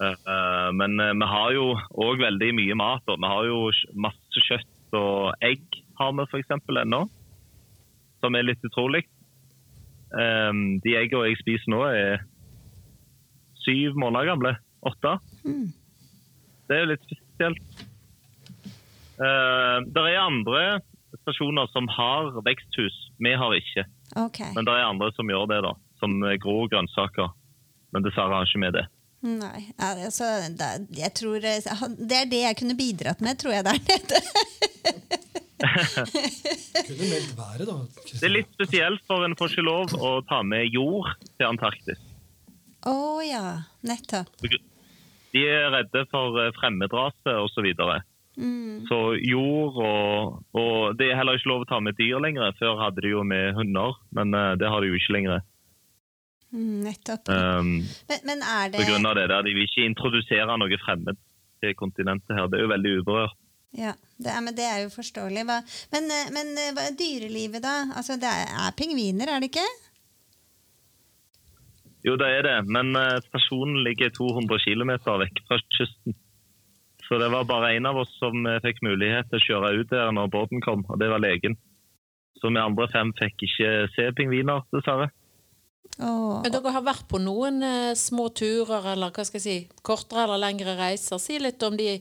Eh, 0.00 0.18
eh, 0.34 0.68
men 0.74 0.98
eh, 1.00 1.14
vi 1.14 1.28
har 1.34 1.54
jo 1.54 1.66
òg 2.02 2.22
veldig 2.22 2.52
mye 2.58 2.78
mat. 2.78 3.04
Da. 3.06 3.18
Vi 3.20 3.32
har 3.34 3.48
jo 3.50 3.58
masse 4.08 4.46
kjøtt 4.48 4.96
og 4.98 5.44
egg 5.44 5.62
har 6.00 6.12
vi 6.16 6.24
f.eks. 6.26 6.50
ennå, 6.82 7.04
som 8.22 8.36
er 8.38 8.46
litt 8.46 8.62
utrolig. 8.66 9.04
Um, 10.12 10.78
de 10.84 10.94
eggene 11.00 11.30
jeg 11.30 11.40
spiser 11.40 11.72
nå, 11.72 11.82
er 11.88 12.22
syv 13.64 13.98
måneder 13.98 14.32
gamle. 14.32 14.54
Åtte. 14.86 15.16
Det 16.68 16.76
er 16.76 16.82
jo 16.82 16.90
litt 16.92 17.04
spesielt. 17.10 17.84
Uh, 19.18 19.84
det 19.86 20.06
er 20.08 20.22
andre 20.22 20.64
stasjoner 21.20 21.68
som 21.74 21.90
har 21.92 22.32
veksthus. 22.46 22.96
Vi 23.22 23.34
har 23.38 23.54
ikke. 23.58 23.86
Okay. 24.26 24.50
Men 24.56 24.66
det 24.66 24.74
er 24.74 24.88
andre 24.88 25.12
som 25.16 25.30
gjør 25.30 25.46
det, 25.50 25.62
da. 25.66 25.76
Som 26.02 26.18
gror 26.42 26.66
grønnsaker. 26.72 27.30
Men 27.92 28.04
dessverre 28.06 28.40
har 28.40 28.48
ikke 28.48 28.64
vi 28.64 28.74
det. 28.78 28.88
Nei, 29.22 29.68
altså, 29.78 30.26
da, 30.58 30.72
jeg 30.98 31.12
tror 31.14 31.44
eh, 31.46 31.82
Det 31.94 32.16
er 32.16 32.30
det 32.30 32.40
jeg 32.42 32.56
kunne 32.58 32.74
bidratt 32.74 33.20
med, 33.22 33.38
tror 33.38 33.54
jeg, 33.54 33.64
der 33.68 33.78
nede. 33.78 34.22
Kunne 36.86 37.08
meldt 37.08 37.34
været, 37.38 37.66
da. 37.68 37.76
Det 38.10 38.26
er 38.26 38.34
litt 38.34 38.50
spesielt, 38.54 39.02
for 39.08 39.26
en 39.26 39.36
får 39.38 39.54
ikke 39.54 39.66
lov 39.66 39.94
å 39.98 40.14
ta 40.28 40.42
med 40.46 40.70
jord 40.74 41.12
til 41.36 41.48
Antarktis. 41.48 42.00
Å 42.88 42.96
ja, 43.22 43.44
nettopp. 43.86 44.32
De 45.32 45.44
er 45.48 45.70
redde 45.72 46.02
for 46.10 46.40
eh, 46.42 46.50
fremmedrase 46.58 47.36
osv. 47.44 47.54
Så, 47.54 47.64
videre. 47.64 48.00
Mm. 48.32 48.86
så 48.88 49.12
jord 49.20 49.74
og, 49.84 50.38
og 50.56 50.94
Det 50.96 51.10
er 51.10 51.18
heller 51.18 51.36
ikke 51.36 51.50
lov 51.50 51.66
å 51.66 51.68
ta 51.68 51.80
med 51.84 51.98
dyr 52.00 52.20
lenger. 52.24 52.54
Før 52.58 52.80
hadde 52.80 53.04
de 53.04 53.12
jo 53.14 53.24
med 53.28 53.54
hunder, 53.58 53.98
men 54.16 54.34
eh, 54.34 54.54
det 54.60 54.70
har 54.72 54.82
de 54.82 54.90
jo 54.90 54.98
ikke 54.98 55.16
lenger. 55.18 55.44
Mm, 56.52 56.80
nettopp. 56.84 57.28
Um, 57.32 57.78
Men, 58.08 58.24
men 58.28 58.42
er 58.44 58.72
På 58.74 58.84
grunn 58.84 59.08
av 59.08 59.16
det 59.16 59.28
der, 59.30 59.44
De 59.46 59.54
vil 59.56 59.64
ikke 59.64 59.86
introdusere 59.88 60.58
noe 60.60 60.80
fremmed 60.84 61.20
til 61.62 61.76
kontinentet 61.78 62.34
her. 62.36 62.50
Det 62.50 62.58
er 62.58 62.66
jo 62.66 62.72
veldig 62.74 62.92
uberørt. 63.00 63.38
Ja, 63.72 63.94
det 64.20 64.28
er, 64.28 64.40
men 64.44 64.56
det 64.56 64.66
er 64.68 64.82
jo 64.84 64.92
forståelig. 64.92 65.46
Hva, 65.48 65.60
men, 65.94 66.10
eh, 66.12 66.28
men 66.34 66.52
eh, 66.60 66.72
hva 66.76 66.88
er 66.90 66.98
dyrelivet, 66.98 67.62
da? 67.64 67.76
Altså, 67.96 68.18
det 68.20 68.28
er, 68.28 68.50
er 68.66 68.76
pingviner, 68.76 69.32
er 69.32 69.40
det 69.40 69.48
ikke? 69.52 69.64
Jo, 72.02 72.18
det 72.20 72.28
er 72.28 72.44
det, 72.48 72.58
men 72.68 72.92
eh, 72.98 73.22
stasjonen 73.30 73.80
ligger 73.86 74.12
200 74.12 74.60
km 74.66 74.92
vekk 75.24 75.42
fra 75.48 75.60
kysten. 75.78 76.18
Så 77.06 77.18
det 77.20 77.28
var 77.32 77.48
bare 77.48 77.74
én 77.76 77.88
av 77.88 77.98
oss 78.00 78.12
som 78.20 78.46
fikk 78.64 78.78
mulighet 78.84 79.26
til 79.28 79.40
å 79.40 79.46
kjøre 79.46 79.72
ut 79.80 79.90
der 79.90 80.12
når 80.14 80.30
båten 80.32 80.62
kom, 80.64 80.84
og 80.88 81.00
det 81.00 81.10
var 81.12 81.20
legen. 81.20 81.58
Så 82.40 82.50
vi 82.50 82.60
andre 82.60 82.88
fem 82.92 83.12
fikk 83.18 83.44
ikke 83.46 83.72
se 83.94 84.06
pingviner, 84.16 84.64
dessverre. 84.74 85.10
Åh. 85.98 86.40
Men 86.42 86.52
dere 86.54 86.72
har 86.74 86.84
vært 86.84 87.06
på 87.10 87.20
noen 87.20 87.62
eh, 87.66 87.92
små 87.98 88.28
turer, 88.36 88.92
eller 88.94 89.12
hva 89.12 89.24
skal 89.26 89.40
jeg 89.40 89.44
si, 89.44 89.56
kortere 89.84 90.24
eller 90.24 90.40
lengre 90.40 90.76
reiser. 90.78 91.20
Si 91.20 91.38
litt 91.40 91.62
om 91.66 91.76
de 91.78 91.98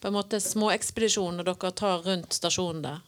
på 0.00 0.08
en 0.08 0.16
måte 0.16 0.40
små 0.42 0.70
ekspedisjonene 0.74 1.46
dere 1.46 1.72
tar 1.76 2.04
rundt 2.06 2.36
stasjonen 2.36 2.82
der. 2.84 3.04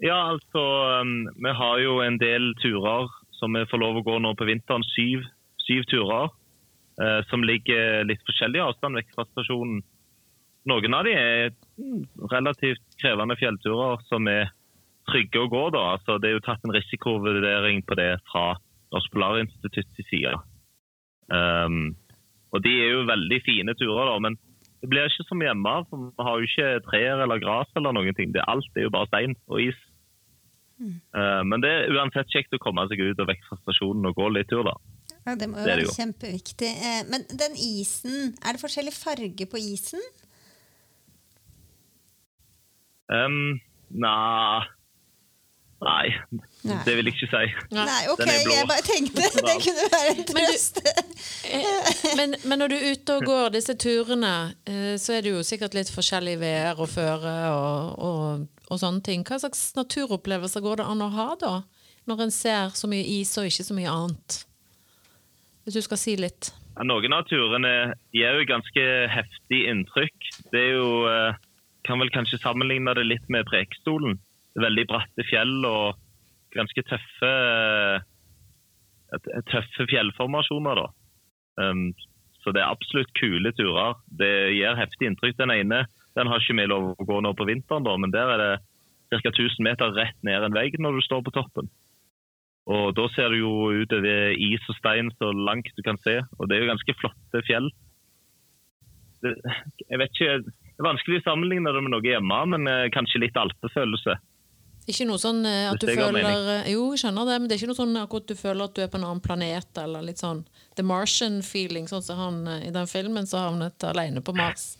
Ja, 0.00 0.16
altså 0.32 0.60
um, 1.02 1.28
Vi 1.36 1.52
har 1.52 1.80
jo 1.82 1.98
en 2.00 2.16
del 2.20 2.54
turer 2.62 3.10
som 3.36 3.56
vi 3.56 3.66
får 3.68 3.82
lov 3.82 4.00
å 4.00 4.04
gå 4.04 4.18
nå 4.20 4.32
på 4.36 4.48
vinteren. 4.48 4.84
Syv, 4.94 5.24
syv 5.64 5.84
turer 5.88 6.28
eh, 7.00 7.20
som 7.30 7.44
ligger 7.44 8.04
litt 8.04 8.20
forskjellig 8.28 8.60
avstand 8.60 8.98
vekk 9.00 9.14
fra 9.16 9.24
stasjonen. 9.30 9.80
Noen 10.68 10.96
av 10.96 11.06
de 11.08 11.14
er 11.16 11.54
relativt 12.32 12.98
krevende 13.00 13.36
fjellturer 13.40 14.02
som 14.10 14.28
er 14.28 14.52
trygge 15.08 15.40
å 15.40 15.48
gå. 15.48 15.62
da. 15.72 15.86
Altså, 15.96 16.18
det 16.20 16.30
er 16.30 16.36
jo 16.36 16.44
tatt 16.44 16.64
en 16.68 16.74
risikovurdering 16.76 17.80
på 17.88 17.96
det 17.96 18.10
fra 18.28 18.52
Norsk 18.92 19.12
Polarinstituttets 19.14 20.10
side. 20.10 20.36
Um, 21.32 21.94
og 22.50 22.62
de 22.64 22.72
er 22.82 22.90
jo 22.96 23.04
veldig 23.08 23.38
fine 23.46 23.74
turer, 23.78 24.08
da, 24.10 24.16
men 24.26 24.38
det 24.80 24.88
blir 24.90 25.06
ikke 25.10 25.26
som 25.28 25.42
hjemme. 25.44 25.74
for 25.90 26.08
Vi 26.16 26.24
har 26.26 26.38
jo 26.40 26.48
ikke 26.48 26.68
trær 26.88 27.22
eller 27.26 27.40
gress 27.42 27.70
eller 27.76 27.92
noen 27.92 28.16
ting. 28.16 28.32
Det, 28.32 28.42
alt 28.48 28.76
er 28.76 28.86
jo 28.88 28.92
bare 28.94 29.08
stein 29.10 29.36
og 29.46 29.60
is. 29.60 29.78
Uh, 30.80 31.42
men 31.44 31.60
det 31.60 31.68
er 31.68 31.92
uansett 31.92 32.30
kjekt 32.32 32.56
å 32.56 32.60
komme 32.62 32.86
seg 32.88 33.02
ut 33.04 33.20
og 33.20 33.28
vekk 33.28 33.42
fra 33.50 33.58
stasjonen 33.60 34.08
og 34.08 34.16
gå 34.16 34.30
litt 34.32 34.48
tur, 34.48 34.64
da. 34.64 34.72
Ja, 35.26 35.34
det 35.36 35.50
må 35.52 35.60
jo 35.60 35.66
Det 35.66 35.68
det 35.68 35.74
være 35.76 35.84
jo. 35.84 35.92
kjempeviktig. 35.98 36.70
Eh, 36.88 37.02
Men 37.12 37.26
den 37.28 37.58
isen, 37.60 38.32
er 38.40 38.56
det 38.56 38.62
forskjellig 38.62 38.94
farge 38.96 39.46
på 39.52 39.60
isen? 39.60 40.00
Um, 43.10 43.58
nei 43.90 44.62
Nei, 45.80 46.10
Nei. 46.68 46.76
det 46.84 46.92
vil 46.98 47.08
jeg 47.08 47.14
ikke 47.16 47.28
si. 47.32 47.52
Nei. 47.72 47.84
Nei, 47.88 48.00
ok, 48.12 48.20
jeg 48.28 48.66
bare 48.68 48.84
tenkte 48.84 49.28
det 49.48 49.54
kunne 49.64 49.86
være 49.94 50.10
en 50.10 50.18
Men 50.20 50.26
trøst. 50.28 50.80
Eh, 51.48 52.16
Men, 52.18 52.34
men 52.44 52.60
når 52.60 52.68
du 52.68 52.76
er 52.76 52.84
ute 52.92 53.16
og 53.16 53.24
går 53.30 53.54
disse 53.54 53.74
turene, 53.80 54.32
eh, 54.68 54.92
så 55.00 55.16
er 55.16 55.24
det 55.24 55.32
jo 55.32 55.40
sikkert 55.46 55.78
litt 55.78 55.88
forskjellig 55.94 56.36
vær 56.42 56.82
og 56.84 56.90
føre 56.92 57.32
og, 57.54 57.96
og, 58.10 58.44
og 58.68 58.82
sånne 58.82 59.00
ting. 59.08 59.24
Hva 59.24 59.40
slags 59.40 59.70
naturopplevelser 59.78 60.60
går 60.66 60.82
det 60.82 60.88
an 60.92 61.06
å 61.06 61.10
ha 61.16 61.28
da? 61.40 61.54
Når 62.10 62.24
en 62.26 62.32
ser 62.34 62.76
så 62.76 62.88
mye 62.90 63.04
is 63.16 63.32
og 63.40 63.48
ikke 63.48 63.64
så 63.70 63.76
mye 63.76 63.90
annet? 63.96 64.40
Hvis 65.64 65.76
du 65.80 65.82
skal 65.84 66.00
si 66.00 66.16
litt. 66.20 66.52
Ja, 66.76 66.84
Noen 66.88 67.12
av 67.16 67.24
turene 67.28 67.94
gir 68.16 68.36
jo 68.36 68.46
ganske 68.48 68.84
heftig 69.16 69.64
inntrykk. 69.72 70.28
Det 70.52 70.60
er 70.60 70.74
jo 70.76 70.90
eh, 71.08 71.40
Kan 71.88 72.00
vel 72.04 72.12
kanskje 72.12 72.36
sammenligne 72.44 72.92
det 73.00 73.06
litt 73.08 73.28
med 73.32 73.48
Prekestolen. 73.48 74.18
Veldig 74.58 74.86
bratte 74.90 75.26
fjell 75.28 75.60
og 75.68 75.98
ganske 76.54 76.82
tøffe 76.88 77.30
eh, 77.30 78.08
tøffe 79.50 79.86
fjellformasjoner, 79.90 80.80
da. 80.80 80.88
Um, 81.60 81.90
så 82.40 82.54
det 82.56 82.62
er 82.62 82.72
absolutt 82.72 83.12
kule 83.18 83.52
turer. 83.54 83.98
Det 84.06 84.30
gir 84.56 84.78
heftig 84.78 85.10
inntrykk. 85.10 85.36
Den 85.38 85.52
ene 85.54 85.84
den 86.18 86.30
har 86.30 86.42
ikke 86.42 86.56
vi 86.58 86.66
lov 86.70 86.92
å 86.94 87.06
gå 87.06 87.18
nå 87.22 87.34
på 87.38 87.46
vinteren, 87.48 87.86
da, 87.86 87.94
men 88.00 88.14
der 88.14 88.32
er 88.34 88.40
det 88.42 89.20
ca. 89.22 89.30
1000 89.30 89.62
meter 89.66 89.92
rett 89.94 90.18
ned 90.26 90.46
en 90.46 90.56
vegg 90.56 90.78
når 90.78 90.98
du 90.98 91.04
står 91.06 91.22
på 91.26 91.34
toppen. 91.34 91.70
Og 92.70 92.92
da 92.94 93.06
ser 93.14 93.32
du 93.32 93.40
jo 93.40 93.52
utover 93.82 94.34
is 94.34 94.66
og 94.70 94.76
stein 94.78 95.10
så 95.18 95.30
langt 95.34 95.70
du 95.76 95.82
kan 95.86 95.98
se, 96.04 96.20
og 96.38 96.48
det 96.48 96.56
er 96.56 96.64
jo 96.64 96.72
ganske 96.72 96.96
flotte 96.98 97.42
fjell. 97.46 97.70
Det, 99.24 99.34
jeg 99.86 100.00
vet 100.00 100.14
ikke, 100.14 100.36
det 100.46 100.82
er 100.82 100.86
vanskelig 100.86 101.20
å 101.20 101.26
sammenligne 101.26 101.72
det 101.74 101.82
med 101.84 101.94
noe 101.94 102.06
hjemme, 102.06 102.40
men 102.54 102.70
eh, 102.70 102.90
kanskje 102.94 103.24
litt 103.24 103.38
alpefølelse. 103.38 104.16
Ikke 104.88 105.06
noe 105.06 105.20
sånn 105.20 105.44
eh, 105.46 105.68
at 105.70 105.80
du 105.80 105.86
Hvis 105.88 105.98
føler 106.00 106.48
eh, 106.54 106.70
Jo, 106.72 106.86
jeg 106.94 107.02
skjønner 107.02 107.28
det, 107.28 107.36
men 107.38 107.48
det 107.48 107.54
er 107.54 107.60
ikke 107.60 107.70
noe 107.70 107.78
sånn 107.78 108.00
akkurat 108.00 108.30
du 108.30 108.34
føler 108.38 108.64
at 108.64 108.76
du 108.76 108.82
er 108.82 108.90
på 108.90 108.98
en 108.98 109.06
annen 109.06 109.22
planet, 109.24 109.70
eller 109.82 110.06
litt 110.06 110.22
sånn 110.22 110.42
The 110.78 110.84
Martian-feeling, 110.86 111.88
sånn 111.90 112.04
som 112.06 112.20
han 112.20 112.40
eh, 112.48 112.66
i 112.70 112.74
den 112.74 112.90
filmen 112.90 113.28
som 113.28 113.44
havnet 113.44 113.86
alene 113.86 114.24
på 114.24 114.34
Mars. 114.36 114.72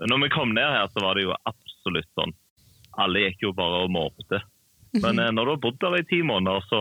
Når 0.00 0.22
vi 0.22 0.32
kom 0.34 0.52
ned 0.54 0.68
her, 0.70 0.90
så 0.92 1.02
var 1.02 1.16
det 1.16 1.24
jo 1.26 1.34
absolutt 1.48 2.08
sånn. 2.18 2.34
Alle 3.00 3.26
gikk 3.26 3.48
jo 3.48 3.54
bare 3.56 3.84
og 3.86 3.92
måpte. 3.92 4.42
Men 4.96 5.18
når 5.18 5.44
du 5.44 5.50
har 5.50 5.60
bodd 5.60 5.78
der 5.80 5.96
i 5.98 6.06
ti 6.08 6.22
måneder, 6.24 6.62
så 6.70 6.78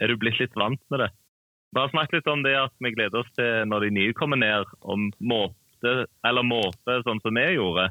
er 0.00 0.08
du 0.08 0.16
blitt 0.20 0.38
litt 0.40 0.54
vant 0.56 0.80
med 0.92 1.02
det. 1.02 1.08
Vi 1.72 1.80
har 1.80 1.90
snakket 1.92 2.18
litt 2.18 2.30
om 2.32 2.44
det 2.44 2.54
at 2.56 2.72
vi 2.82 2.92
gleder 2.94 3.20
oss 3.20 3.32
til 3.36 3.66
når 3.68 3.86
de 3.86 3.90
nye 3.96 4.14
kommer 4.16 4.40
ned, 4.40 4.68
om 4.80 5.08
måpe, 5.20 5.92
eller 6.26 6.46
måpe 6.46 6.96
sånn 7.06 7.20
som 7.24 7.36
vi 7.36 7.46
gjorde. 7.56 7.88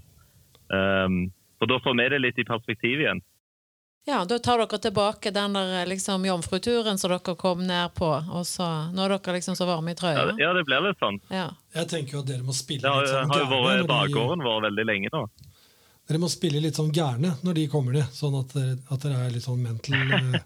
Um, 0.69 1.29
for 1.59 1.67
da 1.67 1.77
får 1.83 1.97
vi 1.99 2.09
det 2.15 2.19
litt 2.23 2.39
i 2.39 2.45
perspektiv 2.47 3.03
igjen. 3.03 3.21
Ja, 4.07 4.23
da 4.25 4.39
tar 4.39 4.57
dere 4.63 4.79
tilbake 4.81 5.29
den 5.35 5.53
der 5.53 5.81
eh, 5.81 5.85
liksom 5.91 6.23
jomfruturen 6.25 6.97
som 6.97 7.11
dere 7.11 7.35
kom 7.37 7.61
ned 7.67 7.93
på, 7.99 8.07
og 8.31 8.45
så 8.47 8.65
Nå 8.95 9.03
er 9.05 9.17
dere 9.17 9.35
liksom 9.37 9.55
så 9.59 9.67
varme 9.69 9.91
i 9.91 9.95
trøya. 9.99 10.31
ja, 10.39 10.53
det 10.55 10.63
blir 10.65 10.81
litt 10.87 10.97
sånn. 11.03 11.19
Ja. 11.29 11.49
Jeg 11.75 11.89
tenker 11.91 12.17
jo 12.17 12.23
at 12.23 12.31
dere 12.31 12.43
må 12.47 12.55
spille 12.55 12.81
Det 12.87 12.89
har, 12.89 13.03
litt 13.03 13.11
sånn 13.13 13.29
har 13.35 13.43
jo 13.43 13.49
gærne. 13.51 13.67
vært 13.83 13.91
bakgården 13.91 14.43
vår 14.47 14.61
veldig 14.69 14.85
lenge 14.87 15.11
nå. 15.13 15.25
Dere 16.09 16.17
må 16.23 16.29
spille 16.31 16.61
litt 16.63 16.73
sånn 16.79 16.89
gærne 16.95 17.35
når 17.45 17.53
de 17.59 17.67
kommer 17.69 17.93
ned, 17.99 18.07
sånn 18.17 18.39
at 18.39 18.55
dere, 18.55 18.77
at 18.89 19.03
dere 19.03 19.19
er 19.27 19.35
litt 19.35 19.45
sånn 19.45 19.61
mental 19.61 20.15
eh, 20.15 20.39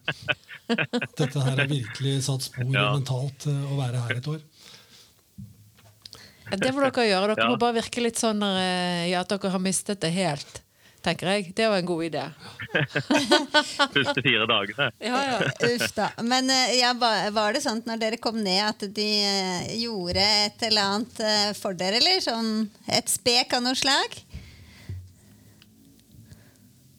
Dette 1.22 1.46
her 1.46 1.62
er 1.63 1.70
virkelig 1.72 2.17
satt 2.25 2.41
spor 2.50 2.67
Ja. 2.74 2.89
mentalt 2.98 3.48
eh, 3.48 3.63
å 3.72 3.77
være 3.79 4.01
her 4.08 4.17
et 4.17 4.27
år. 4.34 4.41
Det 6.53 6.74
må 6.75 6.84
dere 6.84 7.05
gjøre. 7.08 7.29
Dere 7.32 7.46
Ja. 7.46 7.50
må 7.50 7.58
bare 7.62 7.77
virke 7.79 8.01
litt 8.03 8.20
sånn 8.20 8.41
ja, 8.43 9.22
at 9.22 9.29
dere 9.29 9.50
har 9.53 9.60
mistet 9.63 10.01
det 10.03 10.12
helt, 10.12 10.62
tenker 11.03 11.29
jeg. 11.29 11.53
Det 11.55 11.67
var 11.69 11.81
en 11.81 11.88
god 11.88 12.03
idé. 12.05 12.24
Første 13.95 14.24
fire 14.25 14.48
dagene. 14.50 14.89
Ja, 15.03 15.22
ja. 15.27 15.39
Uff 15.69 15.95
da. 15.98 16.10
Men 16.25 16.51
eh, 16.53 16.75
ja, 16.79 16.93
var, 17.00 17.29
var 17.36 17.55
det 17.55 17.63
sånn 17.65 17.83
når 17.88 18.01
dere 18.01 18.22
kom 18.24 18.39
ned, 18.43 18.62
at 18.65 18.86
de 18.95 19.07
eh, 19.24 19.74
gjorde 19.83 20.24
et 20.48 20.67
eller 20.69 20.93
annet 20.93 21.24
eh, 21.24 21.50
for 21.60 21.77
dere, 21.77 22.00
eller? 22.01 22.22
Sånn 22.24 22.69
et 22.91 23.12
spek 23.12 23.55
av 23.57 23.65
noe 23.65 23.77
slag? 23.79 24.22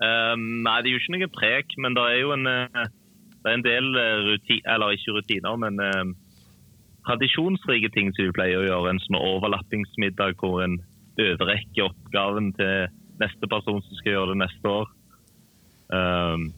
Um, 0.04 0.64
nei, 0.66 0.80
det 0.82 0.90
er 0.90 0.92
jo 0.92 1.00
ikke 1.00 1.14
noe 1.14 1.32
prek, 1.32 1.78
men 1.80 1.96
det 1.96 2.02
er 2.10 2.18
jo 2.20 2.34
en, 2.34 2.44
det 2.44 3.46
er 3.48 3.54
en 3.54 3.64
del 3.64 3.86
rutiner 4.26 4.74
eller 4.74 4.96
ikke 4.98 5.14
rutiner, 5.16 5.60
men 5.62 5.80
um, 5.80 6.10
tradisjonsrike 7.08 7.88
ting 7.94 8.10
som 8.12 8.26
vi 8.26 8.34
pleier 8.36 8.60
å 8.60 8.66
gjøre. 8.66 8.92
En 8.92 9.00
sånn 9.06 9.20
overlappingsmiddag 9.20 10.36
hvor 10.42 10.60
en 10.64 10.76
overrekker 11.14 11.86
oppgaven 11.86 12.52
til 12.58 12.90
neste 13.20 13.48
person 13.50 13.80
som 13.82 13.98
skal 13.98 14.14
gjøre 14.14 14.32
det 14.32 14.42
neste 14.42 14.70
år. 14.70 14.92
Um, 15.94 16.48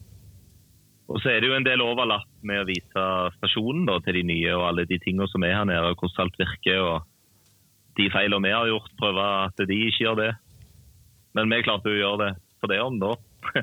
og 1.06 1.20
så 1.22 1.30
er 1.30 1.42
det 1.42 1.50
jo 1.50 1.56
en 1.58 1.66
del 1.66 1.82
overlapp 1.84 2.30
med 2.46 2.62
å 2.62 2.68
vise 2.68 3.04
stasjonen 3.36 3.84
da, 3.86 3.98
til 4.02 4.18
de 4.18 4.24
nye 4.26 4.54
og 4.56 4.64
alle 4.70 4.86
de 4.90 4.98
tingene 5.02 5.28
som 5.30 5.44
er 5.46 5.54
her 5.54 5.68
nede, 5.68 5.92
og 5.92 6.00
hvordan 6.00 6.26
alt 6.26 6.40
virker. 6.40 6.80
og 6.82 7.98
De 7.98 8.08
feilene 8.12 8.48
vi 8.48 8.56
har 8.56 8.70
gjort, 8.72 8.90
prøve 8.98 9.28
at 9.44 9.62
de 9.70 9.78
ikke 9.86 10.02
gjør 10.02 10.18
det. 10.24 10.32
Men 11.36 11.52
vi 11.52 11.62
klarte 11.66 11.92
å 11.92 12.00
gjøre 12.00 12.18
det 12.24 12.32
for 12.60 12.72
det 12.72 12.80
om 12.82 12.98
da. 13.02 13.14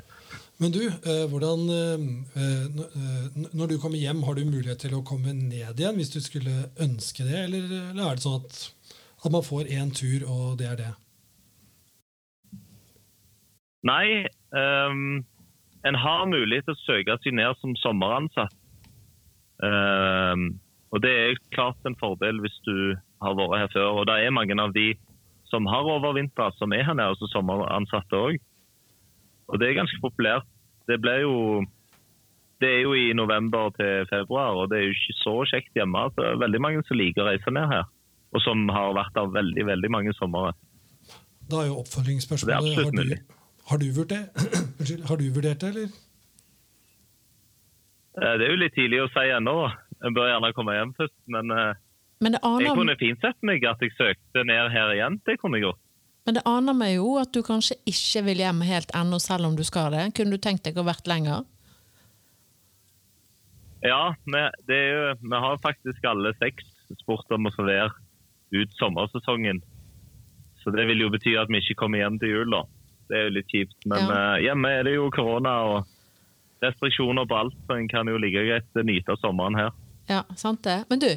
Men 0.62 0.70
du, 0.70 0.84
eh, 0.86 1.24
hvordan 1.28 1.64
eh, 1.74 2.04
eh, 2.38 3.38
Når 3.58 3.72
du 3.72 3.78
kommer 3.82 3.98
hjem, 3.98 4.22
har 4.22 4.36
du 4.38 4.44
mulighet 4.46 4.84
til 4.86 4.94
å 4.94 5.02
komme 5.06 5.34
ned 5.34 5.80
igjen 5.80 5.98
hvis 5.98 6.12
du 6.14 6.20
skulle 6.22 6.68
ønske 6.80 7.26
det, 7.26 7.40
eller, 7.48 7.66
eller 7.90 8.04
er 8.06 8.16
det 8.16 8.24
sånn 8.24 8.38
at, 8.38 8.60
at 9.26 9.34
man 9.34 9.44
får 9.44 9.72
én 9.74 9.90
tur, 9.92 10.24
og 10.30 10.54
det 10.62 10.70
er 10.70 10.78
det? 10.78 10.92
Nei, 13.84 14.24
um, 14.56 15.24
en 15.84 15.98
har 16.00 16.28
mulighet 16.30 16.64
til 16.68 16.76
å 16.76 16.84
søke 16.84 17.16
seg 17.20 17.36
ned 17.36 17.58
som 17.60 17.74
sommeransatt. 17.82 18.54
Um, 19.60 20.54
og 20.94 21.02
det 21.04 21.12
er 21.12 21.42
klart 21.54 21.88
en 21.88 21.98
fordel 22.00 22.40
hvis 22.42 22.56
du 22.66 22.94
har 23.24 23.36
vært 23.36 23.60
her 23.60 23.72
før. 23.74 24.00
Og 24.00 24.08
det 24.08 24.16
er 24.22 24.34
mange 24.34 24.56
av 24.60 24.72
de 24.76 24.92
som 25.50 25.68
har 25.70 25.86
overvintra, 25.86 26.50
som 26.58 26.72
er 26.72 26.86
her 26.86 26.96
nede 26.96 27.18
som 27.20 27.30
sommeransatte 27.32 28.18
òg. 28.18 28.40
Og 29.52 29.60
det 29.60 29.68
er 29.68 29.80
ganske 29.82 30.00
populært. 30.02 30.48
Det 30.88 31.00
ble 31.02 31.20
jo 31.22 31.36
det 32.62 32.70
er 32.70 32.80
jo 32.86 32.94
i 32.96 33.12
november 33.12 33.72
til 33.76 34.06
februar, 34.08 34.54
og 34.56 34.70
det 34.70 34.78
er 34.78 34.86
jo 34.86 34.94
ikke 34.94 35.16
så 35.20 35.34
kjekt 35.50 35.76
hjemme. 35.76 36.06
Så 36.14 36.22
det 36.22 36.30
er 36.30 36.42
veldig 36.46 36.60
mange 36.64 36.84
som 36.88 36.96
liker 36.96 37.24
å 37.24 37.28
reise 37.28 37.52
ned 37.52 37.68
her, 37.68 37.88
og 38.32 38.44
som 38.46 38.64
har 38.72 38.94
vært 38.96 39.16
der 39.18 39.32
veldig 39.34 39.66
veldig 39.68 39.90
mange 39.92 40.14
somre. 40.16 40.54
Da 41.50 41.60
er 41.60 41.68
jo 41.68 41.74
Det 41.74 41.80
er 41.80 41.80
oppfølgingsspørsmålet 41.82 42.78
har 42.78 42.94
du. 42.94 43.43
Har 43.70 43.78
du 43.80 43.86
vurdert 43.96 44.34
det, 44.34 44.98
har 45.08 45.16
du 45.20 45.24
vurdert 45.34 45.60
det, 45.62 45.68
eller? 45.74 45.94
Eh, 48.20 48.34
Det 48.38 48.46
er 48.46 48.52
jo 48.52 48.60
litt 48.60 48.74
tidlig 48.76 49.00
å 49.04 49.08
si 49.14 49.24
ennå. 49.34 49.56
Jeg 50.04 50.14
bør 50.16 50.28
gjerne 50.30 50.52
komme 50.56 50.76
hjem 50.76 50.92
først. 50.98 51.16
Men 51.32 51.50
eh, 51.54 51.80
Men 52.24 52.36
det 52.36 52.42
jeg 52.64 52.76
kunne 52.76 52.96
fint 53.00 53.20
sett 53.24 53.40
meg 53.42 53.64
at 53.68 53.80
jeg 53.82 53.94
søkte 53.98 54.44
ned 54.46 54.70
her 54.74 54.92
igjen. 54.94 55.18
Det 55.26 55.38
kunne 55.40 55.58
jeg 55.58 55.68
gjort. 55.68 55.80
men 56.26 56.34
det 56.38 56.42
aner 56.48 56.72
meg 56.72 56.94
jo 56.94 57.18
at 57.20 57.32
du 57.36 57.42
kanskje 57.44 57.74
ikke 57.90 58.22
vil 58.24 58.38
hjem 58.40 58.62
helt 58.64 58.90
ennå, 58.96 59.18
selv 59.20 59.44
om 59.44 59.56
du 59.56 59.64
skal 59.64 59.90
det. 59.92 60.06
Kunne 60.16 60.32
du 60.32 60.38
tenkt 60.40 60.64
deg 60.64 60.78
å 60.80 60.84
vært 60.86 61.06
lenger? 61.10 61.44
Ja, 63.84 64.14
vi, 64.24 64.40
det 64.68 64.76
er 64.78 64.88
jo, 64.94 65.02
vi 65.20 65.40
har 65.44 65.58
faktisk 65.60 66.06
alle 66.08 66.32
seks 66.40 66.64
spurt 67.02 67.28
om 67.36 67.44
å 67.48 67.52
få 67.52 67.66
være 67.66 67.90
ut 68.54 68.72
sommersesongen. 68.78 69.60
Så 70.62 70.72
det 70.72 70.86
vil 70.88 71.02
jo 71.04 71.10
bety 71.12 71.34
at 71.36 71.50
vi 71.52 71.60
ikke 71.60 71.76
kommer 71.82 72.00
hjem 72.00 72.16
til 72.22 72.32
jul, 72.32 72.54
da. 72.54 72.62
Det 73.08 73.18
er 73.18 73.26
jo 73.28 73.34
litt 73.38 73.50
kjipt. 73.52 73.76
Men 73.86 74.06
Ja. 74.08 74.20
uh, 74.34 74.36
hjemme 74.42 74.70
er 74.78 74.84
det 74.88 74.94
jo 74.96 75.10
korona 75.12 75.54
og 75.68 75.86
restriksjoner 76.64 77.26
på 77.28 77.36
alt, 77.36 77.56
så 77.66 77.76
en 77.78 77.88
kan 77.88 78.08
jo 78.08 78.16
like 78.18 78.44
greit 78.46 78.84
nyte 78.86 79.16
sommeren 79.20 79.54
her. 79.58 79.72
Ja, 80.06 80.22
sant 80.36 80.62
det. 80.66 80.84
Men 80.90 80.98
du, 81.00 81.08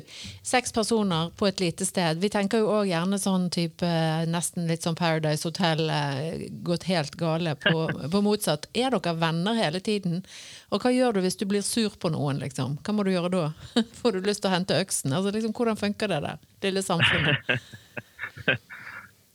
seks 0.48 0.72
personer 0.72 1.30
på 1.36 1.48
et 1.50 1.60
lite 1.60 1.84
sted. 1.86 2.22
Vi 2.24 2.30
tenker 2.32 2.62
jo 2.62 2.70
òg 2.72 2.88
gjerne 2.88 3.18
sånn 3.20 3.50
type 3.52 3.88
nesten 4.32 4.68
litt 4.70 4.86
sånn 4.86 4.96
Paradise 4.96 5.44
Hotel, 5.44 5.90
eh, 5.92 6.46
gått 6.64 6.86
helt 6.88 7.18
gale 7.20 7.56
på, 7.60 7.74
på 8.14 8.22
motsatt. 8.24 8.70
Er 8.74 8.96
dere 8.96 9.16
venner 9.20 9.60
hele 9.60 9.82
tiden? 9.84 10.24
Og 10.72 10.80
hva 10.86 10.94
gjør 10.96 11.18
du 11.18 11.22
hvis 11.26 11.36
du 11.36 11.44
blir 11.52 11.66
sur 11.68 11.98
på 12.00 12.12
noen, 12.16 12.40
liksom? 12.40 12.78
Hva 12.80 12.96
må 12.96 13.04
du 13.04 13.12
gjøre 13.12 13.32
da? 13.36 13.50
Får 14.00 14.16
du 14.16 14.22
lyst 14.24 14.46
til 14.46 14.52
å 14.52 14.56
hente 14.56 14.80
øksen? 14.80 15.12
Altså, 15.12 15.36
liksom, 15.36 15.52
hvordan 15.60 15.80
funker 15.84 16.08
det 16.08 16.22
der? 16.24 16.40
Lille 16.64 16.84
samfunnet. 16.84 17.44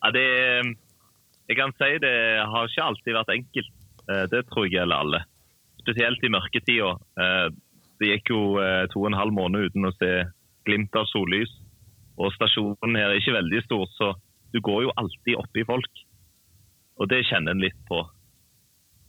Ja, 0.03 0.11
det, 0.11 0.23
jeg 1.53 1.59
kan 1.61 1.75
si 1.77 1.91
det 2.01 2.17
har 2.49 2.69
ikke 2.69 2.87
alltid 2.89 3.17
vært 3.19 3.35
enkelt. 3.37 3.75
Eh, 4.09 4.25
Det 4.33 4.47
tror 4.49 4.67
jeg 4.67 4.79
gjelder 4.79 4.97
alle. 5.05 5.21
Spesielt 5.83 6.25
i 6.25 6.33
mørketida. 6.33 6.97
Eh, 7.21 7.49
Det 8.01 8.09
gikk 8.09 8.31
jo 8.33 8.59
eh, 8.59 8.87
to 8.91 9.05
og 9.05 9.13
en 9.13 9.21
halv 9.21 9.33
måned 9.37 9.69
uten 9.69 9.87
å 9.87 9.93
se 9.95 10.25
glimt 10.67 10.97
av 10.97 11.07
sollys. 11.07 11.53
Og 12.19 12.33
stasjonen 12.35 12.97
her 12.97 13.13
er 13.13 13.21
ikke 13.21 13.37
veldig 13.37 13.61
stor, 13.65 13.87
så 13.95 14.09
du 14.53 14.59
går 14.61 14.83
jo 14.87 14.97
alltid 14.97 15.39
oppi 15.39 15.65
folk. 15.65 16.03
Og 16.99 17.09
det 17.09 17.25
kjenner 17.29 17.55
en 17.55 17.63
litt 17.63 17.79
på. 17.89 18.01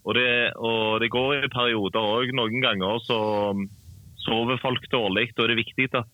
Og 0.03 0.13
det, 0.15 0.53
og 0.55 0.99
det 1.01 1.09
går 1.09 1.45
i 1.45 1.51
perioder 1.51 1.99
òg. 1.99 2.31
Noen 2.35 2.61
ganger 2.63 2.99
så 3.07 3.19
um, 3.51 3.65
sover 4.23 4.59
folk 4.61 4.85
dårlig. 4.91 5.31
Er 5.35 5.51
det 5.51 5.59
viktig 5.63 5.89
at 5.95 6.07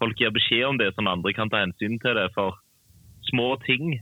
folk 0.00 0.20
gir 0.20 0.32
beskjed 0.34 0.66
om 0.68 0.78
det, 0.80 0.92
sånn 0.94 1.10
andre 1.10 1.34
kan 1.36 1.50
ta 1.52 1.62
hensyn 1.62 1.98
til 2.02 2.16
det. 2.18 2.28
For 2.36 2.56
små 3.30 3.56
ting 3.64 3.98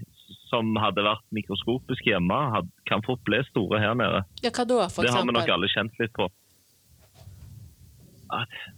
som 0.50 0.76
hadde 0.80 1.04
vært 1.06 1.24
mikroskopiske 1.34 2.10
hjemme, 2.12 2.38
had- 2.54 2.72
kan 2.86 3.02
fort 3.06 3.22
bli 3.26 3.42
store 3.50 3.80
her 3.82 3.94
nede. 3.98 4.24
Ja, 4.42 4.50
hva 4.50 4.66
da, 4.66 4.88
for 4.88 5.06
det 5.06 5.14
har 5.14 5.26
vi 5.26 5.34
nok 5.34 5.54
alle 5.56 5.70
kjent 5.72 5.96
litt 6.00 6.12
på. 6.16 6.28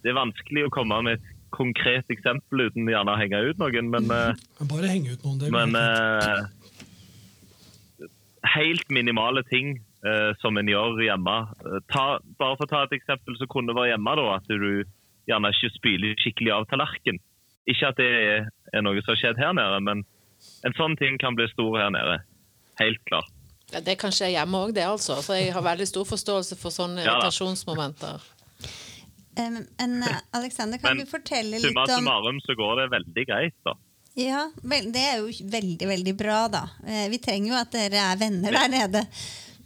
Det 0.02 0.10
er 0.10 0.16
vanskelig 0.16 0.66
å 0.66 0.72
komme 0.72 1.00
med 1.02 1.18
et 1.18 1.34
konkret 1.54 2.08
eksempel 2.12 2.66
uten 2.68 2.88
gjerne 2.88 3.14
å 3.14 3.20
henge 3.20 3.40
ut 3.48 3.60
noen, 3.60 3.90
men, 3.90 4.10
eh, 4.12 4.34
Men 4.60 4.68
bare 4.68 4.90
henge 4.92 5.14
ut 5.16 5.24
noen. 5.24 5.38
Det 5.40 5.50
men 5.52 5.76
uh, 5.76 6.44
eh, 8.04 8.08
helt 8.54 8.90
minimale 8.90 9.42
ting 9.48 9.78
uh, 10.04 10.34
som 10.42 10.56
en 10.60 10.68
gjør 10.68 11.00
hjemme. 11.04 11.38
Eh, 11.64 11.80
Ta, 11.92 12.18
bare 12.38 12.58
for 12.58 12.66
å 12.66 12.70
ta 12.70 12.82
et 12.84 12.98
eksempel 13.00 13.38
som 13.38 13.48
kunne 13.48 13.76
være 13.76 13.94
hjemme, 13.94 14.16
da, 14.20 14.36
at 14.36 14.48
du 14.48 14.84
gjerne 15.28 15.52
ikke 15.54 15.74
spyler 15.76 16.20
skikkelig 16.20 16.54
av 16.54 16.68
tallerkenen. 16.68 17.20
Ikke 17.68 17.90
at 17.90 17.98
det 18.00 18.08
er, 18.08 18.46
er 18.72 18.84
noe 18.84 19.00
som 19.02 19.12
har 19.12 19.20
skjedd 19.20 19.40
her 19.40 19.56
nede, 19.56 19.80
men 19.84 20.04
en 20.66 20.74
sånn 20.78 20.96
ting 21.00 21.18
kan 21.22 21.36
bli 21.38 21.46
stor 21.52 21.78
her 21.80 21.90
nede. 21.94 22.20
Helt 22.80 23.02
klart. 23.10 23.32
Ja, 23.72 23.82
det 23.84 23.98
kan 24.00 24.14
skje 24.14 24.30
hjemme 24.32 24.62
òg, 24.64 24.72
det, 24.76 24.86
altså. 24.88 25.18
Så 25.24 25.36
jeg 25.36 25.52
har 25.52 25.64
veldig 25.64 25.86
stor 25.90 26.06
forståelse 26.08 26.56
for 26.60 26.72
sånne 26.72 27.04
Ja 27.04 27.18
irritasjonsmomenter. 27.18 28.24
Um, 29.38 29.58
men 29.78 30.00
Alexander, 30.34 30.80
kan 30.82 30.96
Men 30.96 31.04
du 31.04 31.10
fortelle 31.10 31.60
litt 31.60 31.68
om 31.68 31.76
Summa 31.76 31.84
summarum 31.86 32.40
så 32.42 32.56
går 32.58 32.80
det 32.80 32.86
veldig 32.96 33.26
greit, 33.28 33.54
da. 33.68 33.76
Ja, 34.18 34.48
vel, 34.66 34.88
det 34.90 35.02
er 35.04 35.20
jo 35.20 35.28
veldig, 35.52 35.86
veldig 35.86 36.14
bra, 36.18 36.38
da. 36.50 36.64
Eh, 36.82 37.04
Vi 37.12 37.20
trenger 37.22 37.52
jo 37.52 37.58
at 37.60 37.70
dere 37.70 38.00
er 38.02 38.18
venner 38.18 38.56
der 38.56 38.72
nede. 38.72 39.04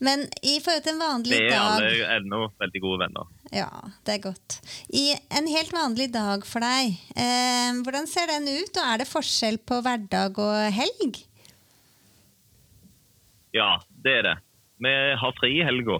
Men 0.02 0.26
i 0.42 0.58
forhold 0.60 0.82
til 0.84 0.92
en 0.96 1.00
vanlig 1.00 1.38
dag 1.38 1.46
Vi 1.46 1.54
er 1.54 1.62
alle 1.62 2.18
ennå 2.18 2.40
veldig 2.60 2.82
gode 2.82 3.04
venner. 3.06 3.30
Ja, 3.52 3.68
det 4.06 4.14
er 4.14 4.22
godt. 4.24 4.54
I 4.88 5.12
en 5.36 5.48
helt 5.52 5.74
vanlig 5.76 6.06
dag 6.14 6.44
for 6.48 6.64
deg, 6.64 6.94
eh, 7.20 7.72
hvordan 7.84 8.08
ser 8.08 8.30
den 8.30 8.48
ut? 8.48 8.72
Og 8.72 8.86
er 8.86 9.02
det 9.02 9.10
forskjell 9.10 9.58
på 9.68 9.82
hverdag 9.84 10.40
og 10.40 10.56
helg? 10.72 11.20
Ja, 13.52 13.76
det 14.04 14.14
er 14.22 14.24
det. 14.30 14.38
Vi 14.80 14.94
har 15.20 15.36
fri 15.36 15.52
i 15.58 15.66
helga. 15.68 15.98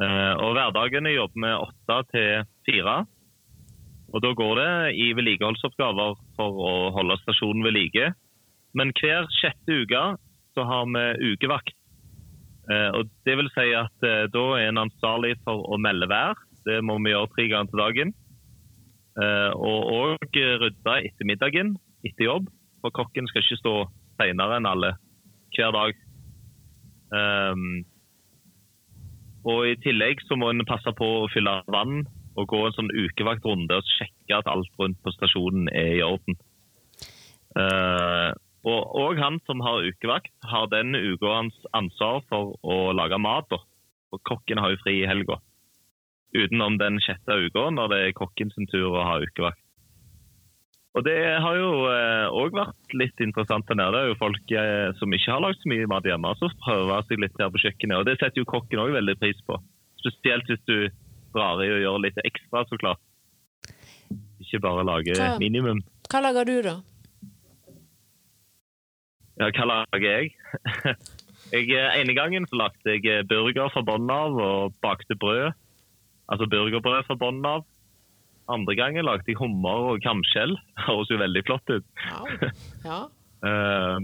Eh, 0.00 0.34
og 0.44 0.52
hverdagene 0.58 1.14
jobber 1.16 1.40
vi 1.40 1.54
åtte 1.56 1.98
til 2.12 2.44
fire. 2.68 2.98
Og 4.12 4.20
da 4.20 4.34
går 4.36 4.54
det 4.60 4.70
i 5.00 5.10
vedlikeholdsoppgaver 5.16 6.20
for 6.36 6.62
å 6.68 6.72
holde 6.96 7.16
stasjonen 7.22 7.64
ved 7.64 7.78
like. 7.78 8.12
Men 8.76 8.92
hver 9.00 9.28
sjette 9.40 9.82
uke 9.82 10.04
så 10.52 10.68
har 10.68 10.88
vi 10.92 11.32
ukevakt. 11.32 11.79
Eh, 12.70 12.90
og 12.94 13.10
det 13.26 13.36
vil 13.40 13.50
si 13.54 13.68
at 13.74 14.06
eh, 14.06 14.26
da 14.30 14.44
er 14.58 14.70
en 14.70 14.84
ansvarlig 14.84 15.34
for 15.44 15.64
å 15.66 15.78
melde 15.82 16.08
vær. 16.10 16.38
Det 16.66 16.78
må 16.84 16.98
vi 17.02 17.14
gjøre 17.14 17.32
tre 17.34 17.46
ganger 17.50 17.70
til 17.72 17.82
dagen. 17.82 18.12
Eh, 19.20 19.50
og 19.56 19.90
òg 19.96 20.40
rydde 20.62 20.98
etter 21.10 21.28
middagen 21.28 21.74
etter 22.06 22.28
jobb. 22.28 22.50
For 22.80 22.94
kokken 22.96 23.28
skal 23.28 23.44
ikke 23.44 23.60
stå 23.60 23.74
seinere 24.20 24.60
enn 24.60 24.68
alle 24.68 24.94
hver 25.56 25.74
dag. 25.74 25.98
Um, 27.10 27.82
og 29.50 29.66
I 29.66 29.76
tillegg 29.82 30.22
så 30.28 30.36
må 30.38 30.52
en 30.52 30.66
passe 30.68 30.92
på 30.96 31.08
å 31.24 31.30
fylle 31.32 31.56
vann 31.72 32.04
og 32.38 32.46
gå 32.52 32.60
en 32.64 32.76
sånn 32.76 32.92
ukevaktrunde 32.92 33.80
og 33.80 33.88
sjekke 33.96 34.38
at 34.38 34.48
alt 34.48 34.70
rundt 34.78 35.00
på 35.02 35.12
stasjonen 35.16 35.68
er 35.74 35.96
i 35.96 36.04
orden. 36.06 36.38
Eh, 37.58 38.30
og, 38.64 38.80
og 39.00 39.16
han 39.20 39.38
som 39.48 39.62
har 39.64 39.86
ukevakt, 39.86 40.32
har 40.44 40.66
den 40.72 40.92
uka 40.94 41.30
hans 41.38 41.56
ansvar 41.72 42.20
for 42.28 42.56
å 42.62 42.92
lage 42.92 43.18
mat. 43.18 43.46
da. 43.50 43.58
Og 44.12 44.20
kokken 44.26 44.58
har 44.60 44.74
jo 44.74 44.80
fri 44.82 44.98
i 45.02 45.06
helga. 45.08 45.38
Utenom 46.36 46.76
den 46.78 47.00
sjette 47.02 47.36
uka, 47.46 47.70
når 47.74 47.88
det 47.92 47.98
er 48.04 48.16
kokken 48.18 48.50
sin 48.54 48.68
tur 48.70 48.90
å 48.92 49.04
ha 49.06 49.16
ukevakt. 49.22 49.58
Og 50.98 51.04
Det 51.06 51.14
har 51.38 51.54
jo 51.54 51.68
òg 52.34 52.50
vært 52.58 52.94
litt 52.98 53.20
interessant 53.22 53.66
der 53.70 53.78
nede. 53.78 53.92
Det 53.94 54.00
er 54.02 54.08
jo 54.10 54.18
folk 54.18 54.52
eh, 54.58 54.88
som 54.98 55.12
ikke 55.14 55.30
har 55.30 55.44
lagd 55.44 55.60
så 55.62 55.70
mye 55.70 55.86
mat 55.86 56.08
hjemme, 56.08 56.32
som 56.40 56.50
prøver 56.64 57.04
seg 57.06 57.22
litt 57.22 57.38
her 57.38 57.52
på 57.54 57.62
kjøkkenet. 57.62 58.00
Og 58.00 58.08
Det 58.08 58.16
setter 58.18 58.42
jo 58.42 58.48
kokken 58.50 58.82
òg 58.82 58.96
veldig 58.98 59.14
pris 59.22 59.38
på. 59.46 59.60
Spesielt 60.02 60.50
hvis 60.50 60.64
du 60.66 60.76
drar 61.30 61.62
i 61.62 61.70
og 61.70 61.82
gjør 61.84 62.02
litt 62.02 62.18
ekstra, 62.26 62.64
så 62.66 62.78
klart. 62.82 62.98
Ikke 64.42 64.58
bare 64.64 64.82
lage 64.82 65.14
Hva- 65.14 65.38
minimum. 65.38 65.84
Hva 66.10 66.24
lager 66.26 66.48
du, 66.48 66.56
da? 66.66 66.74
Ja, 69.40 69.48
hva 69.56 69.64
lager 69.64 70.04
jeg? 70.04 70.34
jeg 71.54 71.70
eh, 71.72 71.94
ene 71.96 72.12
gangen 72.16 72.44
så 72.50 72.58
lagde 72.60 72.92
jeg 72.92 73.06
eh, 73.08 73.24
burger 73.24 73.70
fra 73.72 73.82
bunnen 73.86 74.12
av 74.12 74.36
og 74.36 74.74
bakte 74.84 75.16
brød. 75.16 75.54
Altså 76.30 76.48
burgerbrød 76.50 77.06
fra 77.08 77.16
bunnen 77.22 77.46
av. 77.48 77.64
Andre 78.52 78.74
gangen 78.76 79.06
lagde 79.08 79.30
jeg 79.30 79.38
hummer 79.40 79.94
og 79.94 80.02
kamskjell. 80.04 80.52
Høres 80.86 81.12
jo 81.12 81.20
veldig 81.22 81.42
flott 81.48 81.72
ut. 81.72 81.86
Ja. 82.04 82.50
ja. 82.90 83.00
Eh, 83.48 83.98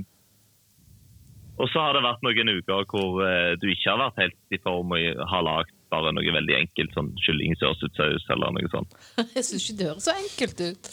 og 1.57 1.69
så 1.73 1.85
har 1.85 1.97
det 1.97 2.05
vært 2.05 2.25
noen 2.25 2.53
uker 2.59 2.85
hvor 2.89 3.23
du 3.57 3.65
ikke 3.73 3.89
har 3.89 4.01
vært 4.03 4.19
helt 4.21 4.53
i 4.53 4.59
form 4.61 4.91
og 4.93 5.23
har 5.31 5.45
lagd 5.45 5.73
bare 5.89 6.13
noe 6.13 6.35
veldig 6.37 6.53
enkelt, 6.53 6.93
sånn 6.93 7.09
kylling-sørsutsaus 7.25 8.27
eller 8.35 8.53
noe 8.53 8.69
sånt. 8.75 8.93
Jeg 9.33 9.47
syns 9.47 9.65
ikke 9.65 9.79
det 9.79 9.89
høres 9.89 10.05
så 10.05 10.13
enkelt 10.21 10.59
ut. 10.67 10.85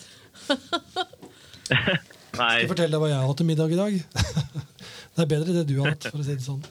Nei, 2.33 2.47
Skal 2.49 2.63
jeg 2.63 2.71
fortelle 2.71 2.95
deg 2.95 3.03
hva 3.03 3.11
jeg 3.11 3.19
har 3.19 3.29
hatt 3.29 3.41
til 3.41 3.49
middag 3.49 3.73
i 3.73 3.79
dag? 3.79 3.99
det 5.13 5.25
er 5.25 5.29
bedre 5.35 5.57
det 5.59 5.67
du 5.69 5.75
har 5.81 5.93
hatt, 5.93 6.07
for 6.09 6.23
å 6.23 6.25
si 6.25 6.37
det 6.37 6.45
sånn. 6.45 6.63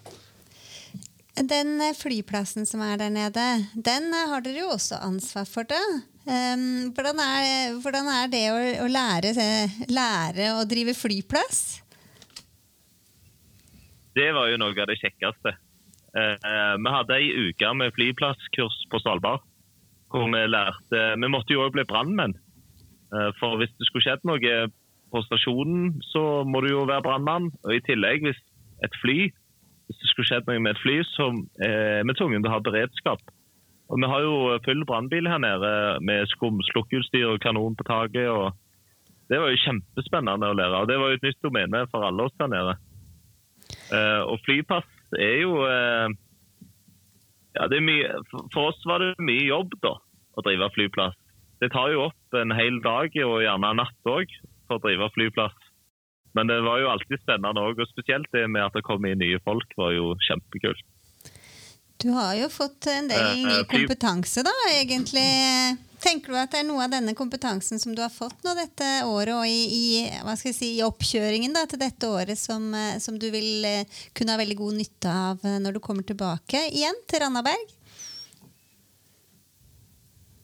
Den 1.49 1.79
flyplassen 1.97 2.67
som 2.69 2.83
er 2.85 2.99
der 3.01 3.13
nede, 3.15 3.45
den 3.73 4.11
har 4.13 4.43
dere 4.45 4.65
jo 4.67 4.73
også 4.75 4.99
ansvar 5.01 5.47
for. 5.49 5.69
det. 5.69 5.85
Um, 6.27 6.91
hvordan, 6.95 7.23
er, 7.23 7.79
hvordan 7.83 8.11
er 8.11 8.29
det 8.31 8.43
å, 8.53 8.59
å 8.85 8.91
lære, 8.91 9.33
lære 9.91 10.51
å 10.59 10.67
drive 10.69 10.95
flyplass? 10.99 11.83
det 14.17 14.29
var 14.37 14.51
jo 14.51 14.61
noe 14.61 14.77
av 14.77 14.91
det 14.91 14.99
kjekkeste. 15.01 15.55
Eh, 16.13 16.37
eh, 16.37 16.75
vi 16.77 16.93
hadde 16.95 17.17
ei 17.17 17.49
uke 17.49 17.73
med 17.79 17.95
flyplasskurs 17.97 18.79
på 18.93 19.01
Svalbard. 19.03 19.45
Hvor 20.13 20.29
vi 20.29 20.43
lærte 20.45 21.03
Vi 21.17 21.29
måtte 21.33 21.55
jo 21.55 21.63
òg 21.65 21.73
bli 21.73 21.87
brannmenn. 21.89 22.35
Uh, 23.13 23.29
for 23.37 23.59
hvis 23.61 23.73
det 23.77 23.87
skulle 23.89 24.05
skjedd 24.05 24.23
noe 24.25 24.53
på 25.13 25.23
stasjonen, 25.27 26.01
så 26.11 26.43
må 26.49 26.63
du 26.65 26.71
jo 26.73 26.87
være 26.89 27.05
brannmann. 27.05 27.51
Og 27.67 27.77
i 27.77 27.83
tillegg, 27.87 28.25
hvis 28.27 28.41
et 28.85 28.99
fly 29.03 29.31
Hvis 29.91 29.99
det 30.01 30.09
skulle 30.09 30.29
skjedd 30.29 30.47
noe 30.49 30.61
med 30.63 30.73
et 30.73 30.81
fly, 30.81 30.95
så 31.05 31.25
eh, 31.67 31.99
er 32.01 32.05
vi 32.09 32.15
tvunget 32.17 32.41
til 32.45 32.49
å 32.49 32.53
ha 32.55 32.61
beredskap. 32.65 33.21
Og 33.93 33.99
vi 34.01 34.09
har 34.09 34.23
jo 34.25 34.37
full 34.65 34.85
brannbil 34.89 35.27
her 35.29 35.41
nede 35.43 35.73
med 36.01 36.31
skum, 36.31 36.63
slukkeutstyr 36.71 37.27
og 37.35 37.43
kanon 37.45 37.75
på 37.77 37.85
taket. 37.85 38.31
og 38.31 38.55
Det 39.29 39.41
var 39.43 39.53
jo 39.53 39.61
kjempespennende 39.67 40.49
å 40.49 40.57
lære. 40.57 40.79
Og 40.81 40.89
det 40.89 40.97
var 40.97 41.11
jo 41.13 41.19
et 41.19 41.27
nytt 41.27 41.43
domene 41.45 41.83
for 41.93 42.07
alle 42.07 42.25
oss 42.25 42.39
her 42.41 42.49
nede. 42.55 42.77
Eh, 43.93 44.23
og 44.33 44.41
flypass 44.47 44.89
er 45.19 45.43
jo 45.43 45.59
eh, 45.67 46.15
ja, 47.59 47.67
er 47.69 47.85
mye, 47.85 48.15
for- 48.31 48.71
oss 48.71 48.81
var 48.89 49.05
det 49.05 49.13
mye 49.21 49.45
jobb 49.51 49.77
da, 49.83 49.97
å 50.39 50.47
drive 50.47 50.71
flyplass. 50.79 51.19
Det 51.61 51.69
tar 51.75 51.93
jo 51.93 52.07
opp 52.09 52.39
en 52.39 52.55
hel 52.57 52.81
dag 52.87 53.13
og 53.27 53.43
gjerne 53.45 53.75
natt 53.83 54.09
òg 54.09 54.33
for 54.73 54.81
å 54.81 54.87
drive 54.87 55.13
flyplass. 55.17 55.69
Men 56.33 56.49
det 56.49 56.63
var 56.65 56.81
jo 56.81 56.89
alltid 56.89 57.21
spennende 57.21 57.61
òg, 57.61 57.81
og 57.83 57.91
spesielt 57.91 58.29
det 58.33 58.47
med 58.49 58.65
at 58.65 58.77
det 58.77 58.85
kom 58.87 59.05
inn 59.05 59.21
nye 59.21 59.41
folk, 59.45 59.69
var 59.77 59.93
jo 59.93 60.15
kjempekult. 60.29 60.85
Du 62.03 62.09
har 62.17 62.35
jo 62.35 62.49
fått 62.51 62.89
en 62.91 63.07
del 63.11 63.21
Eh, 63.21 63.43
ny 63.45 63.59
eh, 63.61 63.67
kompetanse, 63.69 64.43
da, 64.47 64.55
egentlig, 64.73 65.27
Tenker 66.03 66.33
du 66.33 66.35
at 66.35 66.51
det 66.51 66.65
er 66.65 66.67
noe 66.67 66.83
av 66.83 66.91
denne 66.91 67.13
kompetansen 67.15 67.79
som 67.79 67.93
du 67.95 68.01
har 68.03 68.11
fått 68.11 68.41
nå 68.43 68.57
dette 68.59 68.87
året, 69.07 69.37
og 69.37 69.47
i, 69.47 69.61
i, 69.71 70.33
si, 70.51 70.73
i 70.81 70.83
oppkjøringen 70.83 71.55
da, 71.55 71.63
til 71.71 71.79
dette 71.79 72.09
året, 72.11 72.35
som, 72.41 72.73
eh, 72.75 72.97
som 72.99 73.21
du 73.23 73.29
vil 73.31 73.69
kunne 74.11 74.35
ha 74.35 74.41
veldig 74.41 74.59
god 74.59 74.81
nytte 74.81 75.13
av 75.29 75.47
når 75.63 75.79
du 75.79 75.85
kommer 75.85 76.03
tilbake 76.09 76.65
igjen 76.73 76.99
til 77.07 77.23
Randaberg? 77.23 77.71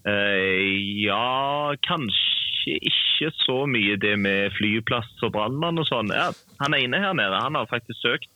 Eh, 0.07 1.03
ja, 1.03 1.75
kanskje 1.89 2.38
ikke 2.77 3.31
så 3.41 3.63
mye 3.71 3.97
det 4.01 4.15
med 4.21 4.55
flyplass 4.57 5.11
og 5.27 5.33
brannmann 5.35 5.81
og 5.81 5.89
sånn. 5.89 6.13
Ja, 6.15 6.31
han 6.61 6.77
ene 6.77 7.01
her 7.03 7.17
nede 7.17 7.41
han 7.43 7.59
har 7.59 7.71
faktisk 7.71 8.01
søkt 8.03 8.31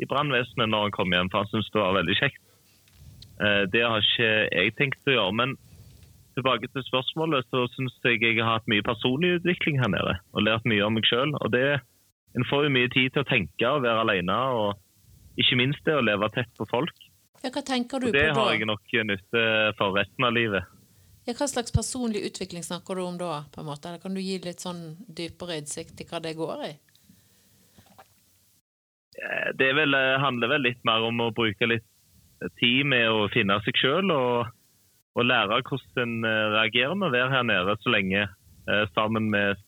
i 0.00 0.08
brannvesenet 0.08 0.70
når 0.70 0.88
han 0.88 0.94
kom 0.96 1.12
hjem, 1.12 1.28
for 1.32 1.44
han 1.44 1.50
syntes 1.50 1.72
det 1.74 1.82
var 1.82 1.98
veldig 1.98 2.16
kjekt. 2.18 2.40
Eh, 3.40 3.64
det 3.72 3.82
har 3.84 4.04
ikke 4.04 4.30
jeg 4.48 4.74
tenkt 4.78 5.08
å 5.08 5.16
gjøre. 5.16 5.36
Men 5.36 5.54
tilbake 6.36 6.70
til 6.72 6.84
spørsmålet, 6.86 7.48
så 7.52 7.66
syns 7.74 7.96
jeg 8.04 8.22
jeg 8.22 8.40
har 8.40 8.58
hatt 8.58 8.70
mye 8.70 8.84
personlig 8.86 9.38
utvikling 9.40 9.80
her 9.82 9.92
nede. 9.92 10.16
Og 10.32 10.46
lært 10.46 10.68
mye 10.68 10.86
om 10.86 10.96
meg 10.96 11.08
sjøl. 11.08 11.34
Og 11.40 11.52
det 11.54 11.80
En 12.30 12.44
får 12.46 12.68
jo 12.68 12.70
mye 12.70 12.86
tid 12.94 13.10
til 13.10 13.24
å 13.24 13.26
tenke 13.26 13.66
og 13.66 13.82
være 13.82 14.04
alene, 14.04 14.34
og 14.54 15.40
ikke 15.42 15.56
minst 15.58 15.80
det 15.82 15.96
å 15.98 16.04
leve 16.06 16.28
tett 16.30 16.46
på 16.54 16.62
folk. 16.70 16.94
Ja, 17.42 17.50
hva 17.50 17.62
tenker 17.66 17.98
du 17.98 18.06
Og 18.06 18.14
det 18.14 18.28
på 18.30 18.36
har 18.38 18.52
jeg 18.54 18.68
nok 18.70 18.92
nytte 19.08 19.42
for 19.74 19.96
resten 19.98 20.28
av 20.28 20.36
livet. 20.36 20.62
Ja, 21.30 21.34
hva 21.38 21.46
slags 21.46 21.70
personlig 21.70 22.24
utvikling 22.26 22.64
snakker 22.66 22.98
du 22.98 23.04
om 23.04 23.18
da? 23.18 23.44
på 23.54 23.60
en 23.62 23.68
måte? 23.68 23.86
Eller 23.86 24.02
kan 24.02 24.16
du 24.16 24.20
gi 24.20 24.40
litt 24.42 24.64
sånn 24.64 24.96
dypere 25.06 25.60
innsikt 25.60 26.00
i 26.02 26.06
hva 26.10 26.18
det 26.24 26.32
går 26.34 26.64
i? 26.66 26.70
Eh, 29.22 29.50
Det 29.54 29.68
vel, 29.78 29.94
eh, 29.94 30.18
handler 30.18 30.48
vel 30.48 30.66
litt 30.66 30.82
mer 30.82 31.06
om 31.06 31.22
å 31.22 31.30
bruke 31.30 31.68
litt 31.70 31.86
tid 32.58 32.82
med 32.86 33.06
å 33.06 33.28
finne 33.30 33.60
seg 33.62 33.78
sjøl 33.78 34.10
og, 34.10 34.50
og 35.14 35.24
lære 35.28 35.62
hvordan 35.68 36.02
en 36.02 36.26
eh, 36.26 36.50
reagerer 36.56 36.98
med 36.98 37.12
å 37.12 37.14
være 37.14 37.30
her 37.36 37.46
nede 37.46 37.78
så 37.78 37.94
lenge 37.94 38.26
sammen 38.94 39.30
med 39.30 39.58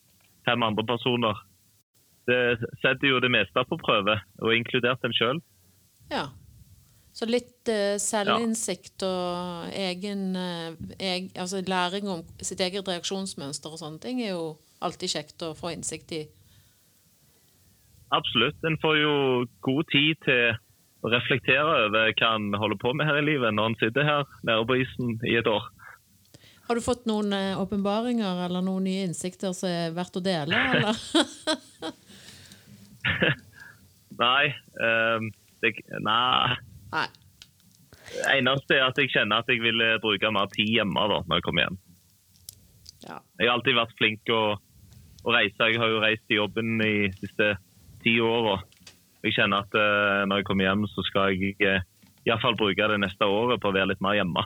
fem 0.46 0.62
andre 0.62 0.82
personer. 0.86 1.38
Det 2.26 2.58
setter 2.82 3.06
jo 3.08 3.22
det 3.22 3.30
meste 3.34 3.64
på 3.66 3.78
prøve, 3.78 4.18
og 4.38 4.54
inkludert 4.54 5.02
en 5.06 5.14
sjøl. 5.16 5.40
Ja. 6.10 6.28
Så 7.12 7.28
litt 7.28 7.68
uh, 7.68 7.98
selvinnsikt 8.00 9.04
og 9.04 9.72
egen, 9.76 10.30
uh, 10.32 10.72
eg, 10.96 11.28
altså 11.36 11.60
læring 11.66 12.08
om 12.08 12.22
sitt 12.40 12.62
eget 12.64 12.88
reaksjonsmønster 12.88 13.74
og 13.74 13.82
sånne 13.82 14.00
ting 14.00 14.22
er 14.24 14.32
jo 14.32 14.54
alltid 14.82 15.12
kjekt 15.12 15.44
å 15.44 15.52
få 15.56 15.74
innsikt 15.74 16.14
i. 16.16 16.22
Absolutt. 18.12 18.58
En 18.64 18.78
får 18.80 18.98
jo 19.00 19.12
god 19.64 19.88
tid 19.92 20.24
til 20.24 20.56
å 21.02 21.10
reflektere 21.12 21.78
over 21.88 22.12
hva 22.16 22.32
en 22.36 22.52
holder 22.58 22.80
på 22.80 22.92
med 22.96 23.08
her 23.08 23.20
i 23.20 23.26
livet 23.26 23.54
når 23.56 23.70
en 23.70 23.78
sitter 23.80 24.06
her 24.06 24.26
nede 24.46 24.66
på 24.68 24.80
isen 24.82 25.16
i 25.28 25.36
et 25.40 25.48
år. 25.50 25.68
Har 26.68 26.78
du 26.78 26.84
fått 26.84 27.08
noen 27.10 27.32
eh, 27.34 27.58
åpenbaringer 27.58 28.44
eller 28.46 28.62
noen 28.64 28.86
nye 28.86 29.06
innsikter 29.08 29.52
som 29.56 29.68
er 29.68 29.96
verdt 29.96 30.18
å 30.20 30.24
dele, 30.24 30.56
eller? 30.72 30.94
Nei, 34.22 34.52
um, 34.78 35.32
det, 35.64 35.72
nei. 36.04 36.54
Nei. 36.92 37.06
Det 38.12 38.26
eneste 38.36 38.76
er 38.76 38.84
at 38.90 38.98
jeg 39.00 39.12
kjenner 39.14 39.40
at 39.40 39.48
jeg 39.48 39.62
vil 39.62 39.80
eh, 39.80 39.98
bruke 40.02 40.32
mer 40.34 40.50
tid 40.52 40.68
hjemme 40.68 41.06
da, 41.08 41.22
når 41.24 41.38
jeg 41.40 41.46
kommer 41.46 41.66
hjem. 41.66 41.78
Ja. 43.06 43.18
Jeg 43.40 43.48
har 43.48 43.54
alltid 43.56 43.78
vært 43.78 43.94
flink 43.98 44.32
å, 44.34 44.42
å 45.24 45.34
reise. 45.34 45.70
Jeg 45.70 45.80
har 45.80 45.90
jo 45.90 46.02
reist 46.02 46.26
til 46.28 46.42
jobben 46.42 46.76
i 46.84 46.92
de 47.08 47.14
siste 47.22 47.54
ti 48.04 48.18
åra. 48.22 48.58
Jeg 49.22 49.36
kjenner 49.38 49.64
at 49.64 49.78
uh, 49.78 50.24
når 50.26 50.42
jeg 50.42 50.48
kommer 50.50 50.66
hjem, 50.68 50.84
så 50.90 51.04
skal 51.06 51.32
jeg 51.32 51.56
uh, 51.62 51.80
iallfall 52.26 52.58
bruke 52.58 52.88
det 52.90 52.98
neste 53.02 53.26
året 53.26 53.62
på 53.62 53.70
å 53.70 53.74
være 53.74 53.92
litt 53.92 54.02
mer 54.04 54.18
hjemme. 54.18 54.44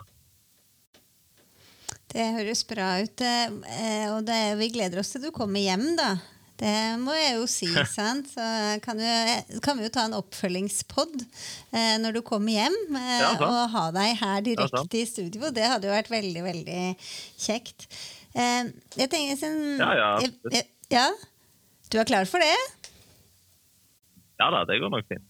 Det 2.07 2.23
høres 2.37 2.63
bra 2.69 2.91
ut. 3.03 3.21
eh, 3.21 4.07
Og 4.13 4.23
det, 4.25 4.39
vi 4.61 4.71
gleder 4.73 5.01
oss 5.01 5.11
til 5.13 5.27
du 5.27 5.31
kommer 5.35 5.61
hjem, 5.61 5.89
da. 5.99 6.15
Det 6.57 6.73
må 7.01 7.13
jeg 7.13 7.35
jo 7.37 7.45
si, 7.51 7.69
sant. 7.97 8.29
Så 8.33 8.43
kan, 8.83 8.97
du, 8.97 9.59
kan 9.63 9.77
vi 9.77 9.85
jo 9.85 9.93
ta 9.93 10.07
en 10.07 10.15
oppfølgingspod 10.17 11.15
eh, 11.21 11.95
når 12.01 12.17
du 12.17 12.21
kommer 12.25 12.55
hjem, 12.55 12.77
eh, 12.97 13.17
Ja, 13.21 13.31
og 13.45 13.59
ha 13.75 13.85
deg 13.95 14.15
her 14.21 14.41
direkte 14.45 14.77
direkte 14.77 15.01
i 15.01 15.05
studio. 15.09 15.51
Det 15.53 15.67
hadde 15.69 15.89
jo 15.89 15.93
vært 15.93 16.11
veldig, 16.11 16.43
veldig 16.47 16.81
kjekt. 17.45 17.87
Eh, 18.33 18.73
jeg 18.97 19.11
tenker 19.13 19.39
sånn 19.39 19.59
Ja, 19.77 19.91
ja. 19.97 20.09
Jeg, 20.25 20.33
jeg, 20.53 20.67
ja? 20.93 21.07
Du 21.91 21.99
er 22.01 22.09
klar 22.09 22.27
for 22.29 22.43
det? 22.43 22.55
Ja 24.37 24.49
da, 24.53 24.65
det 24.69 24.77
går 24.81 24.91
nok 24.93 25.07
fint. 25.09 25.23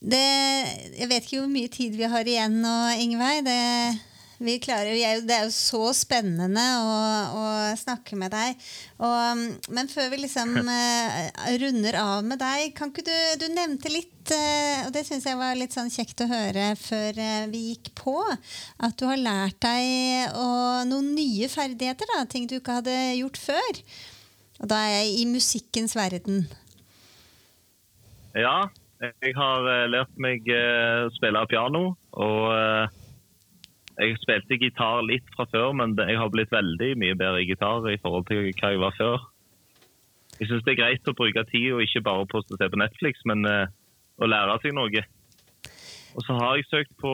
det? 0.00 0.24
Jeg 0.98 1.08
vet 1.08 1.24
ikke 1.28 1.40
hvor 1.44 1.52
mye 1.52 1.70
tid 1.72 1.94
vi 1.96 2.08
har 2.10 2.28
igjen 2.28 2.58
nå, 2.64 2.74
Ingveig. 3.00 3.44
Det, 3.46 3.60
klarer, 4.62 4.92
vi 4.94 5.02
er 5.02 5.16
jo, 5.18 5.22
det 5.26 5.34
er 5.34 5.46
jo 5.48 5.54
så 5.54 5.88
spennende 5.98 6.62
å, 6.78 6.98
å 7.34 7.46
snakke 7.78 8.14
med 8.18 8.30
deg. 8.30 8.60
Og, 9.02 9.40
men 9.74 9.90
før 9.90 10.12
vi 10.12 10.20
liksom 10.22 10.52
uh, 10.62 11.16
runder 11.62 11.98
av 11.98 12.22
med 12.26 12.38
deg, 12.38 12.70
kan 12.78 12.92
ikke 12.92 13.02
du 13.08 13.16
Du 13.42 13.46
nevnte 13.50 13.90
litt, 13.90 14.30
uh, 14.30 14.86
og 14.86 14.92
det 14.94 15.02
syns 15.08 15.26
jeg 15.26 15.38
var 15.40 15.58
litt 15.58 15.74
sånn 15.74 15.90
kjekt 15.90 16.22
å 16.22 16.28
høre 16.30 16.70
før 16.78 17.18
uh, 17.18 17.48
vi 17.50 17.64
gikk 17.72 17.90
på, 17.98 18.14
at 18.78 18.94
du 19.00 19.08
har 19.10 19.18
lært 19.18 19.58
deg 19.64 20.30
noen 20.86 21.10
nye 21.16 21.50
ferdigheter. 21.50 22.06
Da, 22.14 22.22
ting 22.30 22.46
du 22.46 22.60
ikke 22.60 22.78
hadde 22.78 22.94
gjort 23.18 23.40
før. 23.42 23.82
Og 24.62 24.70
da 24.70 24.78
er 24.84 24.94
jeg 25.00 25.16
i 25.18 25.26
musikkens 25.30 25.96
verden. 25.98 26.44
Ja, 28.38 28.68
jeg 29.02 29.34
har 29.34 29.66
lært 29.90 30.14
meg 30.20 30.46
å 30.46 31.10
spille 31.14 31.42
piano. 31.50 31.84
Og 32.14 32.97
jeg 33.98 34.18
spilte 34.22 34.58
gitar 34.60 35.02
litt 35.06 35.26
fra 35.34 35.46
før, 35.50 35.72
men 35.74 35.96
jeg 35.98 36.18
har 36.20 36.30
blitt 36.30 36.52
veldig 36.54 36.92
mye 37.00 37.16
bedre 37.18 37.42
i 37.42 37.48
gitar 37.48 37.86
i 37.90 37.98
forhold 37.98 38.28
til 38.28 38.50
hva 38.52 38.72
jeg 38.72 38.82
var 38.82 38.94
før. 38.98 39.24
Jeg 40.38 40.50
syns 40.50 40.62
det 40.66 40.76
er 40.76 40.82
greit 40.82 41.10
å 41.10 41.16
bruke 41.18 41.42
tid 41.50 41.72
og 41.74 41.82
ikke 41.82 42.04
bare 42.06 42.28
på 42.30 42.38
å 42.38 42.44
se 42.46 42.68
på 42.70 42.78
Netflix, 42.78 43.24
men 43.26 43.42
eh, 43.48 43.66
å 44.22 44.28
lære 44.30 44.60
seg 44.62 44.76
noe. 44.76 45.02
Og 46.14 46.24
så 46.26 46.36
har 46.38 46.56
jeg 46.58 46.68
søkt 46.68 46.94
på 47.02 47.10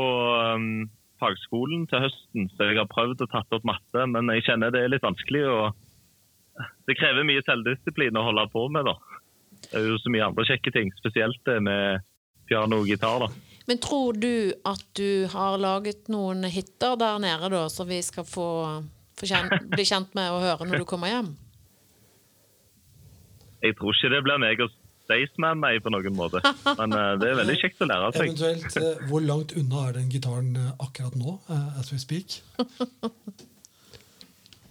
um, 0.56 0.84
fagskolen 1.22 1.86
til 1.88 2.04
høsten, 2.04 2.50
så 2.52 2.68
jeg 2.68 2.78
har 2.80 2.90
prøvd 2.90 3.24
å 3.24 3.30
tatt 3.32 3.56
opp 3.56 3.66
matte, 3.68 4.04
men 4.10 4.28
jeg 4.36 4.44
kjenner 4.48 4.72
det 4.74 4.84
er 4.84 4.92
litt 4.92 5.04
vanskelig. 5.04 5.44
og 5.48 6.68
Det 6.88 6.98
krever 7.00 7.26
mye 7.26 7.44
selvdisiplin 7.48 8.20
å 8.20 8.26
holde 8.28 8.46
på 8.52 8.68
med, 8.72 8.88
da. 8.88 8.96
Det 9.64 9.80
er 9.80 9.88
jo 9.88 9.98
så 10.00 10.12
mye 10.12 10.28
andre 10.28 10.46
kjekke 10.48 10.72
ting, 10.74 10.92
spesielt 11.00 11.40
det 11.48 11.58
med 11.64 12.04
piano 12.48 12.82
og 12.84 12.92
gitar. 12.92 13.24
da. 13.24 13.53
Men 13.68 13.80
tror 13.80 14.18
du 14.20 14.52
at 14.68 14.84
du 14.98 15.26
har 15.32 15.56
laget 15.60 16.10
noen 16.12 16.44
hiter 16.52 16.98
der 17.00 17.18
nede, 17.22 17.48
da, 17.52 17.64
som 17.72 17.88
vi 17.88 18.00
skal 18.04 18.26
få, 18.28 18.48
få 19.16 19.28
kjent, 19.30 19.68
bli 19.72 19.86
kjent 19.88 20.12
med 20.18 20.32
og 20.34 20.44
høre 20.44 20.68
når 20.68 20.82
du 20.82 20.88
kommer 20.88 21.12
hjem? 21.12 21.30
Jeg 23.64 23.78
tror 23.78 23.96
ikke 23.96 24.10
det 24.12 24.24
blir 24.26 24.42
meg 24.42 24.60
og 24.60 24.74
Staysman 25.04 25.60
meg 25.60 25.82
på 25.84 25.92
noen 25.92 26.14
måte, 26.16 26.40
men 26.78 26.94
uh, 26.96 27.14
det 27.20 27.28
er 27.28 27.40
veldig 27.42 27.56
kjekt 27.60 27.82
å 27.84 27.88
lære 27.88 28.12
seg. 28.16 28.30
Eventuelt, 28.30 28.76
uh, 28.80 29.02
hvor 29.10 29.24
langt 29.24 29.52
unna 29.60 29.82
er 29.88 29.98
den 29.98 30.06
gitaren 30.12 30.54
eh, 30.56 30.70
akkurat 30.80 31.16
nå, 31.20 31.34
uh, 31.50 31.80
as 31.80 31.92
we 31.92 32.00
speak? 32.00 32.38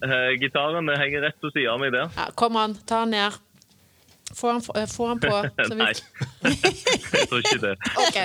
Eh, 0.04 0.34
Gitaren 0.36 0.90
henger 1.00 1.22
rett 1.24 1.38
ved 1.40 1.54
siden 1.56 1.70
av 1.72 1.78
meg 1.80 1.94
der. 1.96 2.10
Ja, 2.18 2.26
kom 2.36 2.58
an, 2.60 2.74
ta 2.90 3.06
den 3.06 3.14
ned. 3.16 3.38
Få 4.36 4.52
han, 4.52 4.62
eh, 4.76 4.88
få 4.90 5.08
han 5.08 5.20
på. 5.22 5.32
Så 5.68 5.74
vi, 5.74 5.80
Nei, 5.82 5.94
jeg 6.44 7.28
tror 7.30 7.44
ikke 7.44 7.60
det. 7.62 7.74
Ok, 8.04 8.18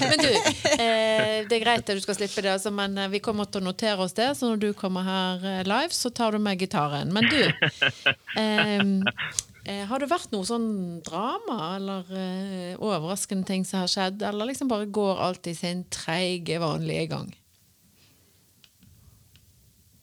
Men 0.00 0.22
du, 0.22 0.30
eh, 0.74 1.38
det 1.48 1.58
er 1.58 1.62
greit 1.62 1.84
at 1.84 1.96
du 1.96 2.02
skal 2.04 2.18
slippe 2.18 2.44
det, 2.44 2.52
altså, 2.56 2.72
men 2.74 2.98
eh, 2.98 3.10
vi 3.12 3.22
kommer 3.24 3.48
til 3.48 3.62
å 3.62 3.68
notere 3.70 4.04
oss 4.04 4.16
det. 4.16 4.30
Så 4.38 4.50
når 4.50 4.62
du 4.62 4.68
kommer 4.78 5.06
her 5.06 5.46
eh, 5.48 5.62
live, 5.68 5.94
så 5.96 6.12
tar 6.14 6.36
du 6.36 6.42
med 6.42 6.60
gitaren. 6.60 7.12
Men 7.14 7.28
du, 7.30 7.40
eh, 8.44 9.84
har 9.88 10.02
det 10.02 10.10
vært 10.10 10.34
noe 10.34 10.48
sånn 10.48 10.68
drama 11.06 11.58
eller 11.78 12.12
eh, 12.12 12.74
overraskende 12.76 13.48
ting 13.48 13.64
som 13.68 13.84
har 13.84 13.92
skjedd? 13.92 14.24
Eller 14.26 14.52
liksom 14.52 14.70
bare 14.72 14.90
går 14.92 15.24
alt 15.28 15.48
i 15.50 15.56
sin 15.56 15.86
treige, 15.92 16.60
vanlige 16.62 17.08
gang? 17.14 17.32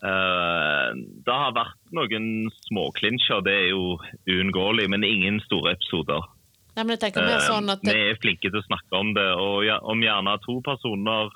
Eh, 0.02 0.88
det 1.26 1.36
har 1.44 1.54
vært 1.54 1.78
noen 1.94 2.50
småklinsjer, 2.66 3.44
det 3.46 3.54
er 3.54 3.68
jo 3.70 4.00
uunngåelig, 4.26 4.88
men 4.90 5.06
ingen 5.06 5.38
store 5.46 5.76
episoder. 5.78 6.26
Nei, 6.74 6.86
men 6.86 6.96
jeg 6.96 7.04
tenker 7.06 7.28
mer 7.28 7.38
Eh, 7.38 7.48
sånn 7.50 7.70
at 7.70 7.84
Vi 7.86 7.94
er 7.94 8.20
flinke 8.22 8.50
til 8.50 8.62
å 8.62 8.66
snakke 8.66 8.98
om 8.98 9.14
det, 9.14 9.28
og 9.38 9.68
om 9.92 10.02
gjerne 10.02 10.38
to 10.46 10.58
personer 10.66 11.30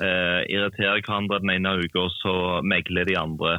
eh, 0.00 0.42
irriterer 0.48 1.02
hverandre 1.02 1.40
den 1.42 1.56
ene 1.58 1.76
uka, 1.82 2.06
og 2.06 2.12
så 2.22 2.62
megler 2.62 3.04
de 3.04 3.18
andre. 3.20 3.58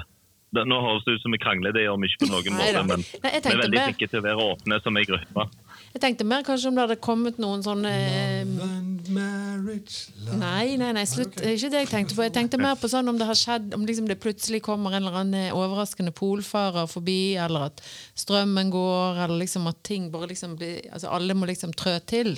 Det, 0.56 0.64
nå 0.64 0.80
høres 0.82 1.04
det 1.06 1.18
ut 1.18 1.22
som 1.22 1.36
vi 1.36 1.42
krangler, 1.44 1.76
det 1.76 1.84
gjør 1.84 2.00
vi 2.02 2.10
ikke 2.10 2.24
på 2.26 2.32
noen 2.32 2.56
måte, 2.58 2.84
men 2.88 3.04
vi 3.04 3.34
er 3.36 3.62
veldig 3.62 3.82
flinke 3.84 4.08
til 4.08 4.22
å 4.22 4.26
være 4.26 4.46
åpne 4.54 4.80
som 4.82 4.98
ei 4.98 5.06
gruppe. 5.06 5.50
Jeg 5.98 6.04
tenkte 6.04 6.26
mer 6.30 6.44
kanskje 6.46 6.70
om 6.70 6.76
det 6.78 6.84
hadde 6.86 7.00
kommet 7.02 7.40
noen 7.42 7.64
sånne 7.66 7.92
eh, 7.92 8.44
Love 8.46 8.68
and 8.78 9.08
marriage, 9.16 9.96
love. 10.22 10.38
Nei, 10.40 10.76
nei, 10.80 10.92
nei, 10.96 11.06
slutt. 11.10 11.34
Det 11.40 11.48
er 11.50 11.56
ikke 11.58 11.72
det 11.74 11.82
jeg 11.82 11.90
tenkte 11.92 12.18
på. 12.18 12.26
Jeg 12.28 12.36
tenkte 12.36 12.60
mer 12.62 12.76
på 12.78 12.90
sånn 12.92 13.10
om 13.10 13.18
det 13.18 13.28
har 13.30 13.38
skjedd 13.40 13.74
Om 13.78 13.86
liksom 13.90 14.08
det 14.10 14.20
plutselig 14.22 14.62
kommer 14.66 14.94
en 14.94 15.02
eller 15.08 15.18
annen 15.24 15.56
overraskende 15.58 16.14
polfarer 16.16 16.86
forbi, 16.92 17.36
eller 17.42 17.72
at 17.72 17.82
strømmen 18.20 18.70
går, 18.74 19.24
eller 19.26 19.42
liksom 19.42 19.66
at 19.72 19.82
ting 19.88 20.12
bare 20.14 20.30
liksom 20.32 20.54
blir 20.60 20.86
Altså 20.94 21.10
alle 21.18 21.36
må 21.38 21.50
liksom 21.50 21.74
trø 21.78 21.98
til. 22.06 22.36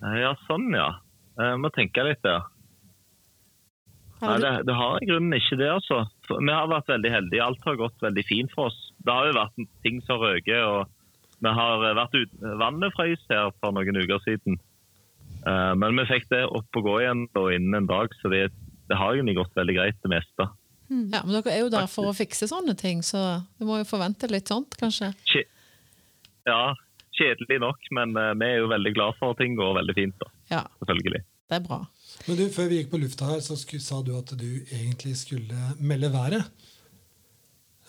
Eh, 0.00 0.16
Ja, 0.22 0.32
sånn 0.48 0.70
ja. 0.74 0.88
Jeg 1.40 1.60
må 1.60 1.70
tenke 1.76 2.04
litt 2.08 2.24
ja. 2.24 2.40
Nei, 4.20 4.34
det, 4.42 4.50
det 4.68 4.74
har 4.76 4.98
i 5.00 5.06
grunnen 5.08 5.36
ikke 5.38 5.56
det, 5.56 5.68
altså. 5.72 6.02
Vi 6.38 6.52
har 6.54 6.68
vært 6.70 6.88
veldig 6.92 7.10
heldige. 7.10 7.42
Alt 7.44 7.64
har 7.66 7.76
gått 7.80 8.00
veldig 8.04 8.24
fint 8.28 8.52
for 8.54 8.70
oss. 8.70 8.78
Det 9.02 9.12
har 9.12 9.26
jo 9.30 9.36
vært 9.38 9.68
ting 9.82 10.00
som 10.06 10.20
røker, 10.22 10.62
og 10.64 10.88
vi 11.40 11.48
har 11.56 11.84
vært 11.96 12.14
ut, 12.14 12.34
Vannet 12.60 12.92
frøs 12.94 13.22
her 13.32 13.50
for 13.60 13.72
noen 13.74 13.96
uker 14.02 14.20
siden. 14.26 14.58
Eh, 15.46 15.74
men 15.80 15.96
vi 15.96 16.04
fikk 16.10 16.28
det 16.30 16.42
opp 16.46 16.76
og 16.76 16.84
gå 16.84 16.96
igjen 17.00 17.26
og 17.40 17.52
innen 17.54 17.78
en 17.80 17.86
dag, 17.88 18.12
så 18.20 18.28
det, 18.32 18.50
det 18.90 18.98
har 19.00 19.14
egentlig 19.16 19.38
gått 19.40 19.56
veldig 19.56 19.76
greit, 19.78 19.98
det 20.04 20.12
meste. 20.12 20.48
Ja, 20.90 21.20
Men 21.22 21.36
dere 21.36 21.52
er 21.54 21.60
jo 21.62 21.70
der 21.70 21.86
for 21.86 22.10
å 22.10 22.14
fikse 22.18 22.48
sånne 22.50 22.74
ting, 22.76 23.00
så 23.06 23.20
du 23.60 23.64
må 23.68 23.78
jo 23.78 23.86
forvente 23.88 24.26
litt 24.30 24.50
sånt, 24.50 24.74
kanskje? 24.80 25.12
Kje- 25.30 25.46
Ja, 26.48 26.74
kjedelig 27.14 27.60
nok, 27.62 27.78
men 27.94 28.16
eh, 28.18 28.32
vi 28.40 28.48
er 28.48 28.58
jo 28.64 28.68
veldig 28.72 28.92
glad 28.96 29.16
for 29.20 29.32
at 29.34 29.38
ting 29.38 29.54
går 29.58 29.76
veldig 29.78 29.94
fint, 29.96 30.16
da. 30.18 30.30
Ja, 30.50 30.62
Selvfølgelig. 30.82 31.22
det 31.48 31.56
er 31.60 31.64
bra. 31.68 31.80
Men 32.30 32.38
du, 32.38 32.44
Før 32.54 32.68
vi 32.70 32.76
gikk 32.78 32.92
på 32.92 32.98
lufta 33.02 33.26
her, 33.26 33.40
så 33.42 33.56
sku, 33.58 33.80
sa 33.82 33.96
du 34.06 34.12
at 34.14 34.30
du 34.38 34.46
egentlig 34.70 35.16
skulle 35.18 35.56
melde 35.82 36.12
været. 36.14 36.46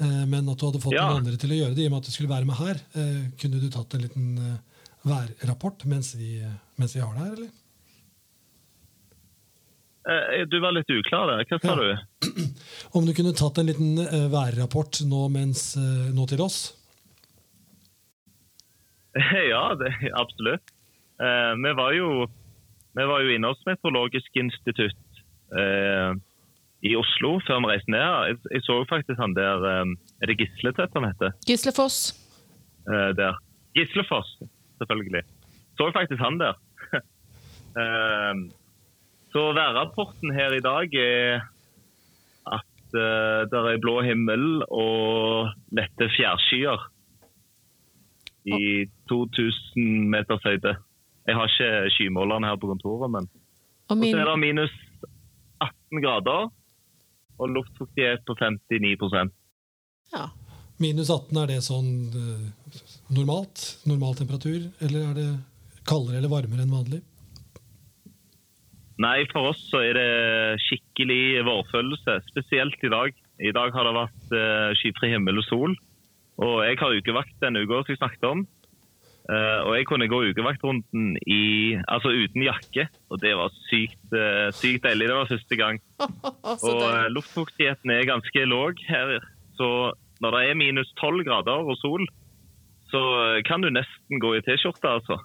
Eh, 0.01 0.23
men 0.25 0.49
at 0.49 0.58
du 0.58 0.65
hadde 0.65 0.82
fått 0.82 0.95
Ja. 0.97 1.04
noen 1.12 1.21
andre 1.21 1.38
til 1.38 1.54
å 1.54 1.60
gjøre 1.60 1.75
det 1.77 1.84
i 1.84 1.86
og 1.86 1.93
med 1.93 2.01
at 2.01 2.10
du 2.10 2.13
skulle 2.15 2.32
være 2.34 2.49
med 2.49 2.58
her. 2.58 2.80
Eh, 2.97 3.19
kunne 3.38 3.62
du 3.62 3.67
tatt 3.69 3.93
en 3.93 4.01
liten 4.01 4.32
eh, 4.41 4.58
værrapport 5.06 5.86
mens 5.86 6.15
vi, 6.17 6.39
mens 6.82 6.95
vi 6.97 7.04
har 7.06 7.13
deg 7.13 7.21
her, 7.27 7.36
eller? 7.38 7.51
Eh, 10.10 10.45
Du 10.49 10.58
var 10.60 10.73
litt 10.73 10.89
uklar 10.89 11.30
der. 11.30 11.45
Hva 11.45 11.62
sa 11.62 11.75
Ja. 11.77 11.97
du? 12.25 12.49
Om 12.97 13.06
du 13.06 13.13
kunne 13.13 13.36
tatt 13.38 13.60
en 13.62 13.69
liten 13.69 13.93
eh, 14.01 14.25
værrapport 14.34 15.04
nå, 15.06 15.27
mens, 15.30 15.75
eh, 15.77 16.10
nå 16.17 16.25
til 16.34 16.41
oss? 16.41 16.73
Ja, 19.51 19.75
det, 19.75 19.91
absolutt. 20.15 20.63
Eh, 21.21 21.54
vi, 21.62 21.73
var 21.77 21.93
jo, 21.93 22.25
vi 22.97 23.08
var 23.08 23.23
jo 23.23 23.32
inne 23.32 23.51
hos 23.51 23.62
Meteorologisk 23.67 24.36
institutt 24.39 25.21
eh, 25.56 26.12
i 26.82 26.95
Oslo 26.97 27.38
før 27.47 27.62
vi 27.63 27.71
reiste 27.71 27.93
ned. 27.93 28.08
Jeg, 28.32 28.39
jeg 28.58 28.65
så 28.65 28.80
faktisk 28.89 29.21
han 29.21 29.36
der 29.38 29.67
eh, 29.69 29.93
Er 30.21 30.32
det 30.32 30.39
Gisletvedt 30.41 30.97
han 30.97 31.08
heter? 31.08 31.38
Gislefoss. 31.47 31.99
Eh, 32.89 33.12
der. 33.17 33.39
Gislefoss, 33.77 34.34
selvfølgelig. 34.82 35.23
Så 35.77 35.91
faktisk 35.95 36.19
han 36.21 36.39
der. 36.41 36.60
eh, 37.82 38.43
så 39.32 39.47
værrapporten 39.56 40.34
her 40.36 40.51
i 40.58 40.63
dag 40.63 40.95
er 40.99 41.45
at 42.51 42.97
eh, 42.97 43.43
det 43.51 43.62
er 43.73 43.84
blå 43.84 44.01
himmel 44.04 44.65
og 44.67 45.54
lette 45.71 46.10
fjærskyer 46.17 46.89
i 48.51 48.89
2000 49.08 50.10
meters 50.12 50.43
høyde. 50.43 50.75
Jeg 51.29 51.38
har 51.38 51.51
ikke 51.51 51.91
skymåleren 51.95 52.47
her 52.47 52.57
på 52.57 52.69
kontoret, 52.71 53.12
men 53.13 53.29
Og 53.91 53.93
og 53.93 53.97
min, 53.97 54.15
så 54.15 54.23
er 54.23 54.29
det 54.31 54.39
minus 54.41 54.73
18 55.62 56.01
grader 56.01 56.49
og 57.41 57.53
luftfuktighet 57.55 58.25
på 58.25 58.36
59% 58.39 59.31
ja. 60.12 60.25
Minus 60.81 61.12
18, 61.13 61.38
er 61.38 61.51
det 61.51 61.62
sånn 61.63 61.91
eh, 62.17 62.73
normalt? 63.13 63.63
Normal 63.88 64.17
temperatur? 64.17 64.65
Eller 64.81 65.12
er 65.12 65.17
det 65.19 65.29
kaldere 65.88 66.19
eller 66.19 66.31
varmere 66.31 66.65
enn 66.65 66.73
vanlig? 66.73 67.01
Nei, 69.01 69.23
for 69.31 69.51
oss 69.51 69.62
så 69.69 69.81
er 69.86 69.97
det 69.97 70.62
skikkelig 70.65 71.45
vårfølelse, 71.47 72.17
spesielt 72.29 72.84
i 72.86 72.91
dag. 72.93 73.13
I 73.41 73.53
dag 73.55 73.73
har 73.73 73.88
det 73.88 73.93
vært 73.97 74.36
eh, 74.38 74.73
skyfri 74.81 75.13
himmel 75.13 75.41
og 75.41 75.47
sol. 75.47 75.77
Og 76.41 76.57
jeg 76.65 76.77
har 76.81 76.97
ukevakt 76.97 77.38
denne 77.41 77.63
uka 77.63 77.81
som 77.81 77.93
jeg 77.93 78.01
snakket 78.01 78.27
om. 78.29 78.43
Eh, 79.29 79.60
og 79.67 79.75
jeg 79.77 79.86
kunne 79.88 80.10
gå 80.10 80.19
ukevaktrunden 80.31 81.13
i, 81.29 81.77
altså 81.86 82.10
uten 82.10 82.45
jakke, 82.47 82.88
og 83.13 83.21
det 83.21 83.36
var 83.38 83.53
sykt, 83.67 84.01
uh, 84.15 84.49
sykt 84.55 84.88
deilig. 84.88 85.07
Det 85.12 85.17
var 85.17 85.29
første 85.29 85.57
gang. 85.60 85.77
Og 86.67 86.81
uh, 86.81 87.05
luftfuktigheten 87.13 87.93
er 87.93 88.10
ganske 88.10 88.45
låg 88.49 88.81
her. 88.88 89.19
Så 89.60 89.67
når 90.23 90.36
det 90.36 90.41
er 90.49 90.57
minus 90.57 90.89
12 90.97 91.23
grader 91.27 91.69
og 91.69 91.77
sol, 91.79 92.07
så 92.91 93.01
kan 93.47 93.63
du 93.63 93.69
nesten 93.71 94.19
gå 94.19 94.34
i 94.36 94.41
T-skjorte, 94.43 94.89
altså. 94.89 95.21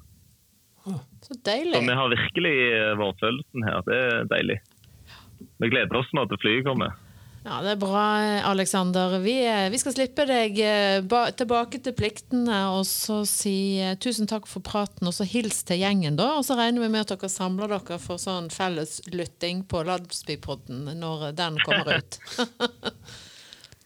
Så 0.85 0.94
Så 1.24 1.35
deilig. 1.42 1.80
vi 1.82 1.96
har 1.98 2.12
virkelig 2.12 2.54
vårfølelsen 3.00 3.64
her. 3.66 3.80
Det 3.88 3.96
er 3.96 4.28
deilig. 4.30 4.61
Vi 5.59 5.72
gleder 5.72 5.98
oss 5.98 6.12
nå 6.14 6.28
til 6.30 6.40
flyet 6.44 6.68
kommer. 6.68 6.94
Ja, 7.46 7.61
Det 7.62 7.70
er 7.70 7.78
bra, 7.78 8.04
Aleksander. 8.50 9.20
Vi, 9.22 9.37
eh, 9.46 9.68
vi 9.70 9.78
skal 9.78 9.94
slippe 9.94 10.24
deg 10.26 10.56
eh, 10.59 10.98
ba 11.06 11.28
tilbake 11.30 11.78
til 11.78 11.94
pliktene 11.94 12.56
og 12.74 12.82
så 12.90 13.20
si 13.22 13.78
eh, 13.78 13.94
tusen 14.02 14.26
takk 14.26 14.48
for 14.50 14.64
praten, 14.66 15.06
og 15.06 15.14
så 15.14 15.22
hils 15.30 15.61
til 15.68 15.78
gjengen, 15.78 16.18
da. 16.18 16.32
Og 16.40 16.42
så 16.48 16.56
regner 16.59 16.82
vi 16.82 16.90
med 16.90 17.04
at 17.04 17.12
dere 17.14 17.30
samler 17.30 17.70
dere 17.70 18.00
for 18.02 18.18
sånn 18.18 18.50
felles 18.50 18.98
lytting 19.14 19.62
på 19.70 19.85
Landsbypodden 19.87 20.90
når 20.98 21.30
den 21.38 21.62
kommer 21.62 22.00
ut. 22.00 22.18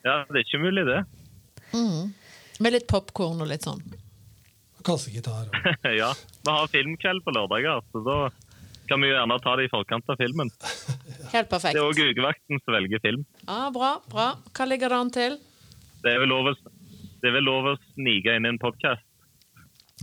Ja, 0.01 0.23
det 0.33 0.38
er 0.38 0.44
ikke 0.46 0.62
mulig, 0.62 0.87
det. 0.88 1.03
Med 2.64 2.73
litt 2.73 2.87
popkorn 2.88 3.42
og 3.44 3.51
litt 3.51 3.66
sånn. 3.66 3.83
Kassegitar. 4.81 5.51
Og. 5.53 5.90
ja. 6.01 6.14
Vi 6.16 6.55
har 6.57 6.70
filmkveld 6.73 7.20
på 7.27 7.35
lørdager, 7.37 7.85
så 7.92 8.01
da 8.07 8.16
kan 8.90 9.00
vi 9.03 9.09
jo 9.12 9.14
gjerne 9.16 9.37
ta 9.44 9.53
det 9.61 9.68
i 9.68 9.70
forkant 9.72 10.09
av 10.11 10.18
filmen. 10.20 10.50
Helt 11.35 11.48
perfekt. 11.50 11.76
Det 11.76 11.81
er 11.81 11.87
òg 11.87 12.00
ukevakten 12.11 12.59
som 12.64 12.74
velger 12.74 13.03
film. 13.05 13.22
Ah, 13.46 13.68
Bra. 13.74 13.92
bra. 14.11 14.33
Hva 14.57 14.66
ligger 14.68 14.90
det 14.92 14.98
an 15.05 15.12
til? 15.14 15.37
Det 16.03 16.14
er 16.16 16.18
vel 16.24 16.33
lov 16.33 16.50
å, 16.50 16.55
det 17.20 17.29
er 17.31 17.35
vel 17.38 17.46
lov 17.46 17.70
å 17.70 17.76
snike 17.92 18.35
inn 18.38 18.48
i 18.48 18.53
en 18.55 18.59
podkast. 18.61 19.07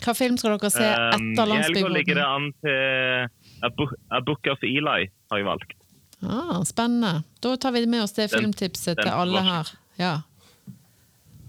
Hva 0.06 0.14
film 0.14 0.36
skal 0.38 0.54
dere 0.60 0.70
se 0.70 0.86
Um, 1.18 1.32
etter 1.34 1.50
I 1.50 1.60
helga 1.64 1.90
ligger 1.90 2.20
det 2.20 2.26
an 2.30 2.52
til 2.62 3.66
A 3.66 3.70
Book, 3.74 3.96
A 4.14 4.20
Book 4.22 4.46
of 4.54 4.62
Eli, 4.64 5.08
har 5.32 5.40
jeg 5.42 5.48
valgt. 5.48 5.74
Ah, 6.22 6.60
spennende. 6.70 7.24
Da 7.42 7.56
tar 7.62 7.74
vi 7.74 7.82
med 7.90 8.04
oss 8.06 8.14
det 8.14 8.28
Den- 8.30 8.40
filmtipset 8.46 8.96
den 8.98 9.06
til 9.08 9.14
alle 9.14 9.42
her. 9.48 9.72
Ja. 9.98 10.14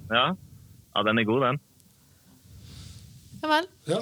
Ja, 0.09 0.24
ja 0.96 1.03
den 1.05 1.20
er 1.20 1.29
god, 1.29 1.44
den. 1.44 1.61
ja 3.42 3.48
vel. 3.53 3.68
Ja. 3.92 4.01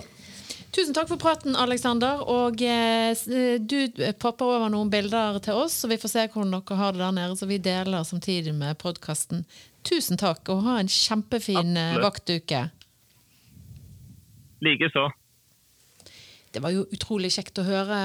Tusen 0.76 0.92
takk 0.92 1.08
for 1.08 1.16
praten, 1.16 1.54
Aleksander. 1.56 2.20
Og 2.28 2.60
eh, 2.60 3.14
eh, 3.16 3.54
du 3.64 3.78
eh, 3.80 4.12
popper 4.12 4.58
over 4.58 4.72
noen 4.72 4.90
bilder 4.92 5.38
til 5.44 5.56
oss, 5.56 5.78
så 5.80 5.88
vi 5.88 5.96
får 5.96 6.12
se 6.12 6.24
hvordan 6.34 6.52
dere 6.52 6.76
har 6.76 6.92
det 6.92 7.00
der 7.00 7.14
nede. 7.16 7.36
Så 7.40 7.48
vi 7.48 7.56
deler 7.64 8.04
samtidig 8.04 8.52
med 8.54 8.76
podkasten. 8.82 9.46
Tusen 9.88 10.20
takk, 10.20 10.44
og 10.52 10.66
ha 10.66 10.76
en 10.82 10.90
kjempefin 10.92 11.78
eh, 11.80 11.94
Absolutt. 11.94 12.04
vaktuke. 12.04 12.60
Likeså. 14.66 15.08
Det 16.56 16.62
var 16.64 16.72
jo 16.72 16.86
utrolig 16.88 17.28
kjekt 17.34 17.58
å 17.60 17.66
høre 17.66 17.96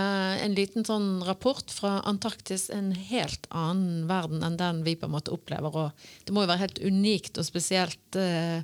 en 0.43 0.55
liten 0.57 0.83
sånn 0.83 1.21
rapport 1.23 1.71
fra 1.71 2.01
Antarktis. 2.09 2.65
En 2.75 2.89
helt 2.91 3.45
annen 3.47 4.09
verden 4.09 4.43
enn 4.43 4.57
den 4.59 4.81
vi 4.83 4.97
på 4.99 5.07
en 5.07 5.13
måte 5.13 5.31
opplever. 5.31 5.71
Og 5.71 6.25
det 6.27 6.35
må 6.35 6.43
jo 6.43 6.49
være 6.49 6.65
helt 6.65 6.81
unikt 6.83 7.39
og 7.39 7.47
spesielt 7.47 8.17
uh, 8.19 8.59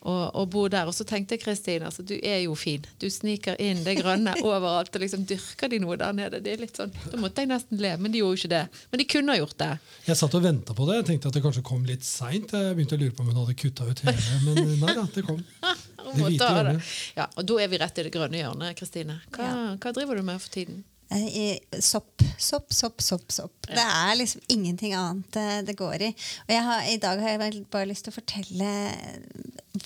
å, 0.00 0.14
å 0.40 0.46
bo 0.48 0.62
der. 0.72 0.88
Og 0.88 0.96
så 0.96 1.04
tenkte 1.04 1.36
jeg, 1.36 1.42
Kristin, 1.42 1.84
altså, 1.84 2.00
du 2.00 2.14
er 2.16 2.46
jo 2.46 2.54
fin. 2.56 2.86
Du 2.96 3.10
sniker 3.12 3.60
inn 3.60 3.82
det 3.84 3.98
grønne 3.98 4.38
overalt. 4.46 4.96
Og 4.96 5.04
liksom 5.04 5.26
dyrker 5.28 5.68
de 5.68 5.82
noe 5.84 5.98
der 6.00 6.16
nede. 6.16 6.40
Det 6.40 6.54
er 6.54 6.62
litt 6.64 6.80
sånn, 6.80 6.94
Da 7.12 7.20
måtte 7.20 7.44
jeg 7.44 7.50
nesten 7.52 7.82
le, 7.82 7.92
men 8.00 8.14
de 8.14 8.22
gjorde 8.22 8.38
jo 8.38 8.40
ikke 8.40 8.52
det. 8.54 8.62
Men 8.88 9.02
de 9.02 9.08
kunne 9.18 9.34
ha 9.34 9.42
gjort 9.42 9.58
det. 9.60 9.68
Jeg 10.06 10.20
satt 10.22 10.38
og 10.40 10.46
venta 10.48 10.78
på 10.78 10.88
det. 10.88 11.02
Jeg 11.02 11.08
tenkte 11.10 11.28
at 11.28 11.36
det 11.36 11.44
kanskje 11.44 11.66
kom 11.74 11.84
litt 11.84 12.08
seint. 12.08 12.56
Jeg 12.56 12.78
begynte 12.78 12.96
å 12.96 13.04
lure 13.04 13.12
på 13.12 13.26
om 13.26 13.34
hun 13.34 13.42
hadde 13.42 13.58
kutta 13.60 13.84
ut 13.84 14.00
hele, 14.08 14.40
men 14.48 14.78
nei 14.80 14.96
da, 14.96 15.04
det 15.12 15.26
kom. 15.28 15.44
Det 16.14 16.24
hvite 16.26 16.38
det. 16.38 16.50
hjørnet. 16.54 16.90
Ja, 17.16 17.26
og 17.36 17.46
da 17.46 17.56
er 17.64 17.68
vi 17.72 17.78
rett 17.82 17.98
i 17.98 18.04
det 18.06 18.12
grønne 18.14 18.38
hjørnet, 18.42 18.76
Kristine. 18.78 19.20
Hva, 19.34 19.48
hva 19.80 19.92
driver 19.96 20.16
du 20.16 20.22
med 20.22 20.40
for 20.40 20.50
tiden? 20.54 20.84
Eh, 21.10 21.26
i- 21.38 21.80
Sopp, 21.80 22.22
sopp, 22.38 22.72
sopp, 22.74 23.00
sopp. 23.02 23.30
sopp. 23.30 23.66
Det 23.68 23.78
er 23.78 24.14
liksom 24.18 24.40
ingenting 24.50 24.94
annet 24.98 25.36
eh, 25.36 25.60
det 25.62 25.76
går 25.78 26.02
i. 26.02 26.08
Og 26.48 26.50
jeg 26.56 26.62
har, 26.66 26.80
I 26.90 26.96
dag 26.98 27.20
har 27.22 27.28
jeg 27.36 27.64
bare 27.70 27.86
lyst 27.86 28.04
til 28.08 28.12
å 28.12 28.18
fortelle 28.18 28.70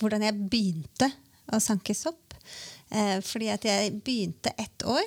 hvordan 0.00 0.22
jeg 0.24 0.38
begynte 0.50 1.11
å 1.52 1.61
sanke 1.61 1.94
sopp. 1.96 2.35
Eh, 2.90 3.20
fordi 3.22 3.50
at 3.52 3.64
jeg 3.68 3.92
begynte 4.02 4.52
ett 4.59 4.83
år. 4.88 5.04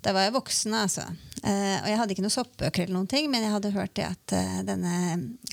Da 0.00 0.14
var 0.16 0.24
jeg 0.24 0.34
voksen, 0.36 0.74
altså. 0.76 1.04
Eh, 1.40 1.76
og 1.80 1.86
jeg 1.88 1.98
hadde 2.00 2.14
ikke 2.14 2.24
noen 2.24 2.32
soppbøker, 2.32 2.84
eller 2.84 2.96
noen 2.96 3.08
ting, 3.10 3.28
men 3.32 3.44
jeg 3.44 3.52
hadde 3.52 3.72
hørt 3.74 3.94
det 3.96 4.06
at 4.06 4.34
eh, 4.36 4.58
denne 4.68 4.94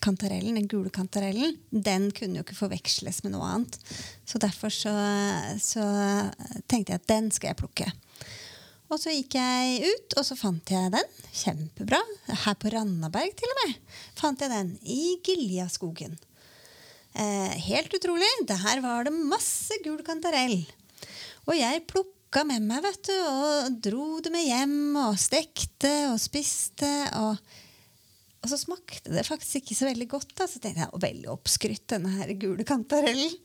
kantarellen, 0.04 0.56
den 0.60 0.70
gule 0.72 0.92
kantarellen 0.94 1.56
den 1.72 2.10
kunne 2.16 2.40
jo 2.40 2.46
ikke 2.46 2.58
forveksles 2.58 3.22
med 3.26 3.36
noe 3.36 3.48
annet. 3.48 3.78
Så 4.28 4.40
derfor 4.40 4.72
så, 4.74 4.94
så 5.64 5.84
tenkte 6.68 6.94
jeg 6.96 7.02
at 7.02 7.10
den 7.12 7.32
skal 7.36 7.52
jeg 7.52 7.60
plukke. 7.60 7.90
Og 8.88 9.00
så 9.02 9.12
gikk 9.12 9.36
jeg 9.36 9.84
ut, 9.84 10.16
og 10.16 10.24
så 10.24 10.38
fant 10.40 10.72
jeg 10.72 10.92
den. 10.94 11.16
Kjempebra. 11.36 12.00
Her 12.46 12.56
på 12.60 12.72
Randaberg 12.72 13.36
til 13.36 13.52
og 13.52 13.64
med. 13.66 13.80
Fant 14.16 14.44
jeg 14.44 14.54
den 14.54 14.74
i 14.88 15.18
Giljaskogen. 15.28 16.16
Eh, 17.18 17.56
helt 17.68 17.96
utrolig. 17.98 18.30
Der 18.48 18.84
var 18.84 19.08
det 19.08 19.16
masse 19.16 19.76
gul 19.84 20.00
kantarell. 20.08 20.62
Og 21.48 21.56
jeg 21.60 21.84
plukka 21.88 22.17
med 22.48 22.66
meg, 22.68 22.84
vet 22.84 23.08
du, 23.08 23.16
og 23.24 23.78
dro 23.84 24.08
det 24.24 24.32
med 24.34 24.46
hjem 24.46 24.98
og 25.00 25.20
stekte 25.20 25.94
og 26.12 26.20
spiste. 26.22 26.90
Og, 27.20 27.40
og 28.44 28.52
så 28.52 28.60
smakte 28.60 29.13
det 29.13 29.26
faktisk 29.28 29.62
ikke 29.62 29.78
så 29.80 29.88
veldig 29.90 30.10
godt. 30.12 30.34
Da. 30.36 30.50
Så 30.50 30.62
tenkte 30.62 30.84
jeg, 30.84 31.04
veldig 31.08 31.32
oppskrytt, 31.34 31.88
denne 31.96 32.12
her 32.18 32.34
gule 32.40 32.68
kantarellen. 32.68 33.40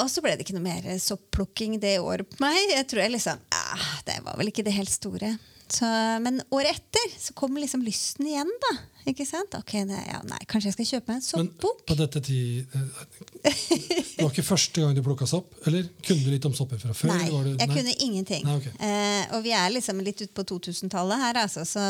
Og 0.00 0.06
så 0.06 0.22
ble 0.22 0.36
det 0.36 0.44
ikke 0.44 0.54
noe 0.54 0.68
mer 0.68 0.84
soppplukking 1.02 1.80
det 1.82 1.96
året 1.98 2.28
på 2.30 2.44
meg. 2.44 2.58
Jeg 2.70 2.86
tror 2.90 3.02
jeg 3.02 3.14
liksom, 3.16 3.40
ah, 3.56 3.88
Det 4.06 4.20
var 4.22 4.38
vel 4.38 4.52
ikke 4.52 4.66
det 4.66 4.76
helt 4.76 4.92
store. 4.92 5.32
Så, 5.70 5.86
men 6.24 6.40
året 6.50 6.78
etter 6.80 7.12
så 7.20 7.34
kom 7.38 7.54
liksom 7.58 7.84
lysten 7.86 8.26
igjen, 8.26 8.48
da. 8.64 8.72
Ikke 9.10 9.24
sant? 9.24 9.54
Ok, 9.56 9.72
nei, 9.88 10.00
ja, 10.04 10.18
nei, 10.28 10.38
Kanskje 10.50 10.68
jeg 10.68 10.74
skal 10.74 10.88
kjøpe 10.90 11.08
meg 11.08 11.20
en 11.20 11.24
soppbok? 11.24 11.78
Men 11.78 11.86
på 11.88 11.94
dette 11.96 12.20
tid 12.26 12.74
eh, 12.76 12.98
Det 13.46 14.18
var 14.20 14.28
ikke 14.34 14.44
første 14.44 14.82
gang 14.82 14.92
du 14.98 15.00
plukka 15.06 15.28
sopp? 15.30 15.54
Eller 15.64 15.86
kunne 16.04 16.26
du 16.26 16.28
litt 16.34 16.44
om 16.50 16.52
sopper 16.56 16.82
fra 16.82 16.92
før? 16.96 17.12
Nei, 17.14 17.30
Var 17.32 17.46
det- 17.48 17.54
jeg 17.62 17.70
nei? 17.70 17.78
kunne 17.78 17.94
ingenting. 18.08 18.44
Nei, 18.44 18.56
okay. 18.60 18.74
eh, 18.76 19.32
og 19.38 19.46
vi 19.46 19.54
er 19.56 19.72
liksom 19.72 20.02
litt 20.04 20.20
ute 20.20 20.34
på 20.36 20.44
2000-tallet 20.52 21.22
her, 21.24 21.40
altså, 21.46 21.64
så, 21.64 21.86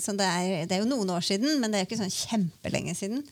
så 0.00 0.16
det, 0.16 0.30
er, 0.30 0.64
det 0.70 0.78
er 0.78 0.82
jo 0.84 0.88
noen 0.88 1.12
år 1.12 1.26
siden, 1.26 1.60
men 1.60 1.70
det 1.70 1.80
er 1.82 1.84
jo 1.84 1.90
ikke 1.90 2.00
sånn 2.00 2.16
kjempelenge 2.16 2.96
siden. 2.96 3.22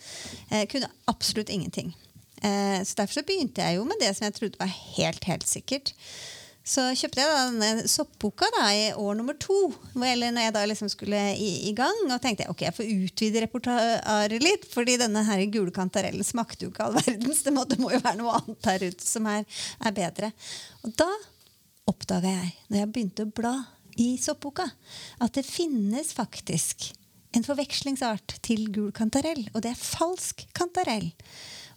Jeg 0.52 0.68
kunne 0.74 0.92
absolutt 1.10 1.52
ingenting. 1.56 1.94
Eh, 2.42 2.82
så 2.84 2.98
derfor 3.00 3.20
så 3.22 3.26
begynte 3.26 3.64
jeg 3.64 3.78
jo 3.78 3.88
med 3.88 4.00
det 4.02 4.12
som 4.18 4.26
jeg 4.28 4.36
trodde 4.36 4.60
var 4.60 4.70
helt, 4.98 5.24
helt 5.30 5.48
sikkert. 5.48 5.94
Så 6.62 6.84
kjøpte 6.94 7.18
jeg 7.18 7.26
da 7.26 7.46
denne 7.50 7.88
soppboka 7.90 8.46
da, 8.54 8.68
i 8.70 8.84
år 8.94 9.16
nummer 9.18 9.34
to. 9.40 9.56
Eller 9.98 10.30
når 10.30 10.46
jeg 10.46 10.54
da 10.54 10.62
liksom 10.70 10.90
skulle 10.92 11.18
i, 11.34 11.50
i 11.68 11.72
gang. 11.74 12.04
Og 12.06 12.22
tenkte 12.22 12.46
jeg, 12.46 12.52
ok, 12.54 12.62
jeg 12.68 12.76
får 12.76 12.92
utvide 12.94 13.42
repertoaret 13.42 14.44
litt. 14.44 14.68
fordi 14.70 14.96
denne 15.02 15.24
her 15.26 15.42
gule 15.50 15.74
kantarellen 15.74 16.26
smakte 16.26 16.68
jo 16.68 16.70
ikke 16.70 16.86
all 16.86 16.96
verdens. 17.00 17.42
Det 17.42 17.54
må, 17.54 17.66
det 17.66 17.80
må 17.82 17.90
jo 17.90 18.02
være 18.04 18.20
noe 18.22 18.38
annet 18.38 18.62
der 18.68 18.86
ute 18.92 19.06
som 19.06 19.26
er, 19.30 19.46
er 19.82 19.98
bedre. 19.98 20.30
Og 20.86 20.94
da 21.02 21.10
oppdaga 21.90 22.30
jeg, 22.30 22.54
når 22.70 22.84
jeg 22.84 22.92
begynte 22.94 23.26
å 23.26 23.34
bla 23.42 23.56
i 24.00 24.12
soppboka, 24.22 24.68
at 25.18 25.34
det 25.34 25.44
finnes 25.44 26.14
faktisk 26.14 26.92
en 27.34 27.44
forvekslingsart 27.44 28.38
til 28.44 28.68
gul 28.70 28.92
kantarell. 28.94 29.48
Og 29.50 29.64
det 29.64 29.74
er 29.74 29.82
falsk 29.82 30.46
kantarell. 30.54 31.10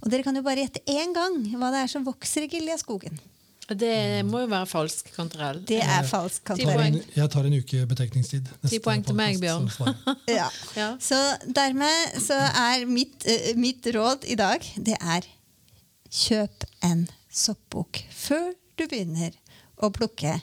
Og 0.04 0.12
dere 0.14 0.26
kan 0.26 0.38
jo 0.38 0.46
bare 0.46 0.62
gjette 0.68 0.86
én 0.92 1.16
gang 1.16 1.40
hva 1.58 1.72
det 1.74 1.86
er 1.86 1.92
som 1.92 2.06
vokser 2.06 2.46
i 2.46 2.52
Giljaskogen. 2.52 3.18
Det 3.70 4.22
må 4.28 4.44
jo 4.44 4.50
være 4.52 4.68
falsk 4.70 5.08
kantarell. 5.16 5.62
Det 5.66 5.80
er 5.82 6.04
falsk 6.06 6.42
Jeg 6.52 6.58
tar 6.60 6.66
kantarell. 6.76 7.00
en, 7.00 7.14
jeg 7.16 7.30
tar 7.34 7.48
en 7.50 7.56
uke 7.58 7.86
betenkningstid. 7.90 8.52
Ti 8.70 8.80
poeng 8.86 9.02
til 9.08 9.16
meg, 9.18 9.40
Bjørn. 9.42 9.70
så. 9.74 9.94
Ja. 10.40 10.50
Ja. 10.78 10.92
Så 11.02 11.18
dermed 11.50 12.20
så 12.22 12.38
er 12.38 12.86
mitt, 12.86 13.26
eh, 13.26 13.56
mitt 13.58 13.88
råd 13.96 14.28
i 14.30 14.36
dag 14.38 14.62
det 14.78 14.98
er 15.02 15.26
kjøp 16.14 16.64
en 16.86 17.08
soppbok 17.34 18.04
før 18.14 18.52
du 18.78 18.86
begynner 18.88 19.34
å 19.84 19.90
plukke 19.92 20.38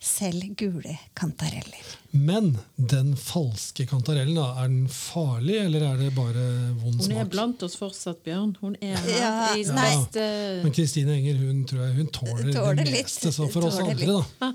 selv 0.00 0.42
gule 0.56 0.94
kantareller. 1.18 1.88
Men 2.10 2.54
den 2.74 3.12
falske 3.20 3.84
kantarellen, 3.86 4.34
da, 4.34 4.46
er 4.62 4.70
den 4.72 4.88
farlig, 4.90 5.58
eller 5.66 5.84
er 5.92 6.00
det 6.00 6.08
bare 6.16 6.44
vond 6.80 7.04
Hun 7.04 7.12
er 7.20 7.28
blant 7.30 7.62
oss 7.62 7.76
fortsatt, 7.78 8.22
Bjørn. 8.24 8.56
Hun 8.62 8.74
er 8.80 8.96
her 8.96 9.12
Ja, 9.20 9.74
neste 9.76 10.24
Men 10.64 10.74
Kristine 10.74 11.14
Enger 11.20 11.38
hun 11.44 11.62
tror 11.68 11.84
jeg 11.84 11.98
hun 12.00 12.10
tåler, 12.16 12.50
Tåler 12.56 12.80
det 12.80 12.96
meste. 12.96 13.30
Så 13.30 13.46
for 13.52 13.68
oss 13.68 13.78
andre, 13.84 14.18
da. 14.18 14.50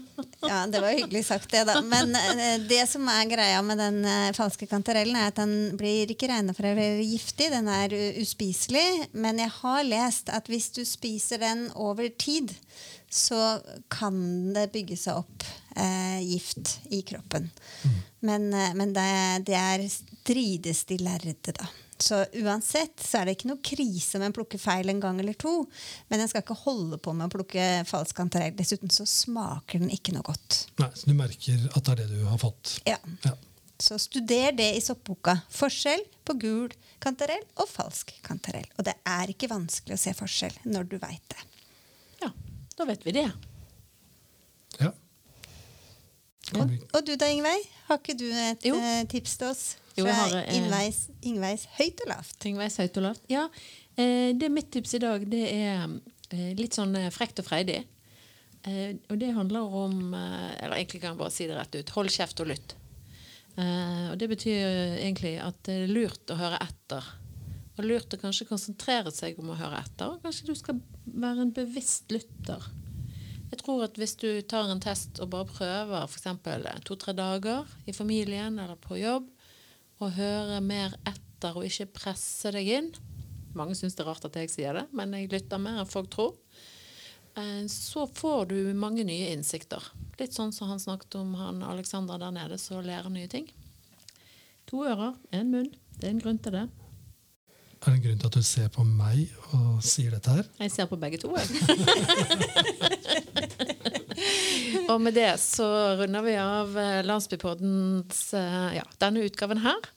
Ja, 0.49 0.61
det 0.69 0.81
var 0.83 0.95
hyggelig 0.95 1.25
sagt, 1.27 1.49
det, 1.51 1.63
da. 1.69 1.79
Men 1.85 2.15
eh, 2.15 2.57
det 2.69 2.83
som 2.91 3.07
er 3.11 3.29
greia 3.29 3.61
med 3.65 3.79
den 3.81 4.01
eh, 4.05 4.31
falske 4.37 4.67
kantarellen, 4.69 5.17
er 5.19 5.31
at 5.31 5.39
den 5.39 5.75
blir 5.79 6.11
ikke 6.11 6.29
regna 6.31 6.55
for 6.55 6.69
å 6.69 6.75
være 6.77 7.05
giftig. 7.05 7.51
Den 7.53 7.69
er 7.71 7.95
uspiselig. 8.21 8.85
Men 9.13 9.41
jeg 9.43 9.53
har 9.59 9.85
lest 9.87 10.31
at 10.33 10.49
hvis 10.51 10.71
du 10.75 10.83
spiser 10.87 11.41
den 11.43 11.67
over 11.75 12.09
tid, 12.21 12.53
så 13.09 13.59
kan 13.91 14.17
det 14.55 14.71
bygge 14.73 14.97
seg 14.99 15.21
opp 15.23 15.45
eh, 15.77 16.19
gift 16.25 16.79
i 16.93 17.01
kroppen. 17.07 17.49
Men, 18.25 18.53
eh, 18.53 18.73
men 18.75 18.93
det, 18.95 19.09
det 19.47 19.57
er 19.59 19.87
strides 19.91 20.85
de 20.89 20.99
lærde, 21.03 21.55
da. 21.55 21.67
Så 21.97 22.25
uansett 22.43 22.99
så 22.99 23.21
er 23.21 23.25
det 23.29 23.37
ikke 23.37 23.47
noe 23.47 23.61
krise 23.63 24.19
med 24.19 24.33
å 24.33 24.35
plukke 24.35 24.59
feil 24.59 24.89
en 24.91 24.99
gang 24.99 25.19
eller 25.21 25.33
to. 25.39 25.53
Men 26.11 26.19
en 26.19 26.27
skal 26.27 26.43
ikke 26.43 26.57
holde 26.65 26.97
på 26.99 27.13
med 27.15 27.29
å 27.29 27.31
plukke 27.37 27.85
falsk 27.87 28.17
kantarell. 28.17 28.51
Dessuten 28.57 28.91
så 28.91 29.05
smaker 29.07 29.79
den 29.79 29.89
ikke 29.95 30.11
noe 30.13 30.25
godt. 30.27 30.65
Nei, 30.81 30.89
så 30.93 31.07
du 31.07 31.13
merker 31.15 31.69
at 31.71 31.83
det 31.87 31.93
er 31.93 32.01
det 32.03 32.09
du 32.19 32.25
har 32.27 32.37
fått. 32.41 32.81
Ja. 32.89 32.97
Ja. 33.23 33.31
Så 33.79 33.97
studer 33.99 34.51
det 34.55 34.67
i 34.75 34.81
soppboka. 34.83 35.37
Forskjell 35.51 36.03
på 36.27 36.35
gul 36.39 36.75
kantarell 37.03 37.43
og 37.59 37.67
falsk 37.71 38.11
kantarell. 38.23 38.67
Og 38.79 38.85
det 38.87 38.93
er 39.07 39.31
ikke 39.31 39.49
vanskelig 39.51 39.95
å 39.97 40.03
se 40.03 40.13
forskjell 40.15 40.55
når 40.67 40.87
du 40.91 40.97
veit 40.99 41.23
det. 41.31 41.43
Ja, 42.23 42.29
da 42.77 42.85
vet 42.91 43.03
vi 43.07 43.11
det. 43.21 43.25
ja. 44.79 44.91
Vi- 46.53 46.79
Og 46.93 47.05
du 47.05 47.15
da, 47.17 47.25
Ingveig? 47.31 47.63
Har 47.87 47.97
ikke 47.97 48.17
du 48.17 48.27
et 48.31 48.63
Jo. 48.65 48.75
eh, 48.77 49.03
tips 49.09 49.37
til 49.37 49.47
oss? 49.47 49.75
Jo, 49.95 50.05
Fra 50.09 50.43
Ingveis, 50.51 51.05
Ingveis 51.23 51.65
høyt 51.77 52.01
og 52.03 52.09
lavt. 52.11 52.37
Innveis 52.49 52.79
høyt 52.81 52.97
og 52.99 53.05
lavt. 53.07 53.27
Ja, 53.31 53.45
eh, 53.95 54.31
det 54.35 54.49
er 54.49 54.55
mitt 54.55 54.71
tips 54.75 54.97
i 54.97 55.03
dag. 55.03 55.23
Det 55.31 55.43
er 55.47 55.85
eh, 56.35 56.51
litt 56.59 56.75
sånn 56.75 56.95
eh, 56.99 57.11
frekt 57.15 57.39
og 57.39 57.47
freidig. 57.47 57.81
Eh, 58.67 58.97
og 59.07 59.19
det 59.21 59.29
handler 59.35 59.75
om 59.77 60.15
Eller 60.17 60.79
egentlig 60.79 61.03
kan 61.03 61.13
jeg 61.13 61.19
bare 61.21 61.33
si 61.35 61.47
det 61.47 61.55
rett 61.55 61.77
ut. 61.77 61.93
Hold 61.95 62.11
kjeft 62.11 62.41
og 62.43 62.49
lytt. 62.51 62.75
Eh, 63.55 64.07
og 64.11 64.17
det 64.19 64.27
betyr 64.31 64.97
egentlig 64.99 65.37
at 65.39 65.61
det 65.67 65.77
er 65.85 65.93
lurt 65.93 66.33
å 66.33 66.39
høre 66.39 66.59
etter. 66.65 67.11
Og 67.75 67.87
lurt 67.87 68.15
å 68.15 68.19
kanskje 68.19 68.47
konsentrere 68.49 69.11
seg 69.15 69.39
om 69.39 69.51
å 69.51 69.59
høre 69.59 69.79
etter. 69.79 70.11
Og 70.11 70.23
kanskje 70.23 70.49
du 70.49 70.55
skal 70.59 70.81
være 71.05 71.45
en 71.45 71.55
bevisst 71.55 72.11
lytter. 72.11 72.67
Jeg 73.51 73.61
tror 73.61 73.85
at 73.85 73.95
hvis 73.99 74.17
du 74.19 74.29
tar 74.49 74.67
en 74.71 74.81
test 74.83 75.21
og 75.23 75.29
bare 75.31 75.47
prøver 75.47 76.07
f.eks. 76.09 76.27
to-tre 76.87 77.13
dager 77.15 77.67
i 77.87 77.93
familien 77.95 78.57
eller 78.59 78.75
på 78.81 78.97
jobb, 78.99 79.29
og 80.03 80.11
høre 80.17 80.59
mer 80.61 80.95
etter 81.07 81.55
og 81.55 81.63
ikke 81.67 81.87
presse 82.01 82.51
deg 82.55 82.67
inn 82.79 82.89
Mange 83.55 83.75
syns 83.79 83.95
det 83.95 84.03
er 84.03 84.09
rart 84.09 84.25
at 84.27 84.35
jeg 84.35 84.49
sier 84.51 84.73
det, 84.75 84.81
men 84.91 85.13
jeg 85.15 85.29
lytter 85.31 85.55
mer 85.63 85.77
enn 85.79 85.87
folk 85.87 86.09
tror. 86.11 86.33
Eh, 87.39 87.63
Så 87.71 88.03
får 88.11 88.49
du 88.49 88.57
mange 88.75 89.05
nye 89.07 89.29
innsikter. 89.31 89.79
Litt 90.19 90.35
sånn 90.35 90.51
som 90.51 90.67
han 90.67 90.79
snakket 90.83 91.15
om 91.21 91.31
han 91.39 91.63
Alexander 91.63 92.19
der 92.19 92.31
nede, 92.35 92.57
som 92.59 92.83
lærer 92.83 93.07
nye 93.09 93.29
ting. 93.31 93.47
To 94.67 94.83
ører, 94.83 95.15
én 95.31 95.47
munn. 95.53 95.71
Det 95.95 96.03
er 96.09 96.17
en 96.17 96.19
grunn 96.19 96.41
til 96.43 96.51
det. 96.57 96.65
Er 97.85 97.85
det 97.85 97.93
en 97.95 98.03
grunn 98.09 98.19
til 98.19 98.27
at 98.27 98.35
du 98.35 98.43
ser 98.43 98.67
på 98.75 98.83
meg 98.83 99.23
og 99.55 99.79
sier 99.87 100.11
dette 100.11 100.29
her? 100.35 100.43
Jeg 100.59 100.71
ser 100.75 100.85
på 100.91 100.99
begge 100.99 101.15
to, 101.23 101.31
jeg. 101.39 101.45
og 104.91 105.01
med 105.01 105.15
det 105.17 105.31
så 105.41 105.67
runder 105.99 106.25
vi 106.25 106.35
av 106.41 106.77
eh, 106.79 107.01
Landsbypoddens 107.05 108.21
eh, 108.37 108.77
ja, 108.79 108.85
denne 109.01 109.25
utgaven 109.25 109.63
her. 109.65 109.89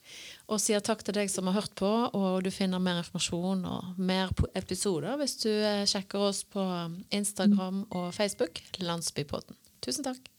Og 0.48 0.62
sier 0.64 0.80
takk 0.80 1.02
til 1.04 1.18
deg 1.18 1.28
som 1.28 1.50
har 1.50 1.58
hørt 1.58 1.74
på, 1.76 1.88
og 2.16 2.40
du 2.44 2.48
finner 2.54 2.80
mer 2.80 3.02
informasjon 3.02 3.66
og 3.68 4.00
mer 4.00 4.32
episoder 4.56 5.18
hvis 5.20 5.36
du 5.44 5.50
eh, 5.52 5.84
sjekker 5.88 6.30
oss 6.30 6.44
på 6.48 6.64
Instagram 7.12 7.84
og 7.90 8.10
Facebook. 8.16 8.62
Landsbypodden. 8.80 9.58
Tusen 9.84 10.08
takk. 10.08 10.37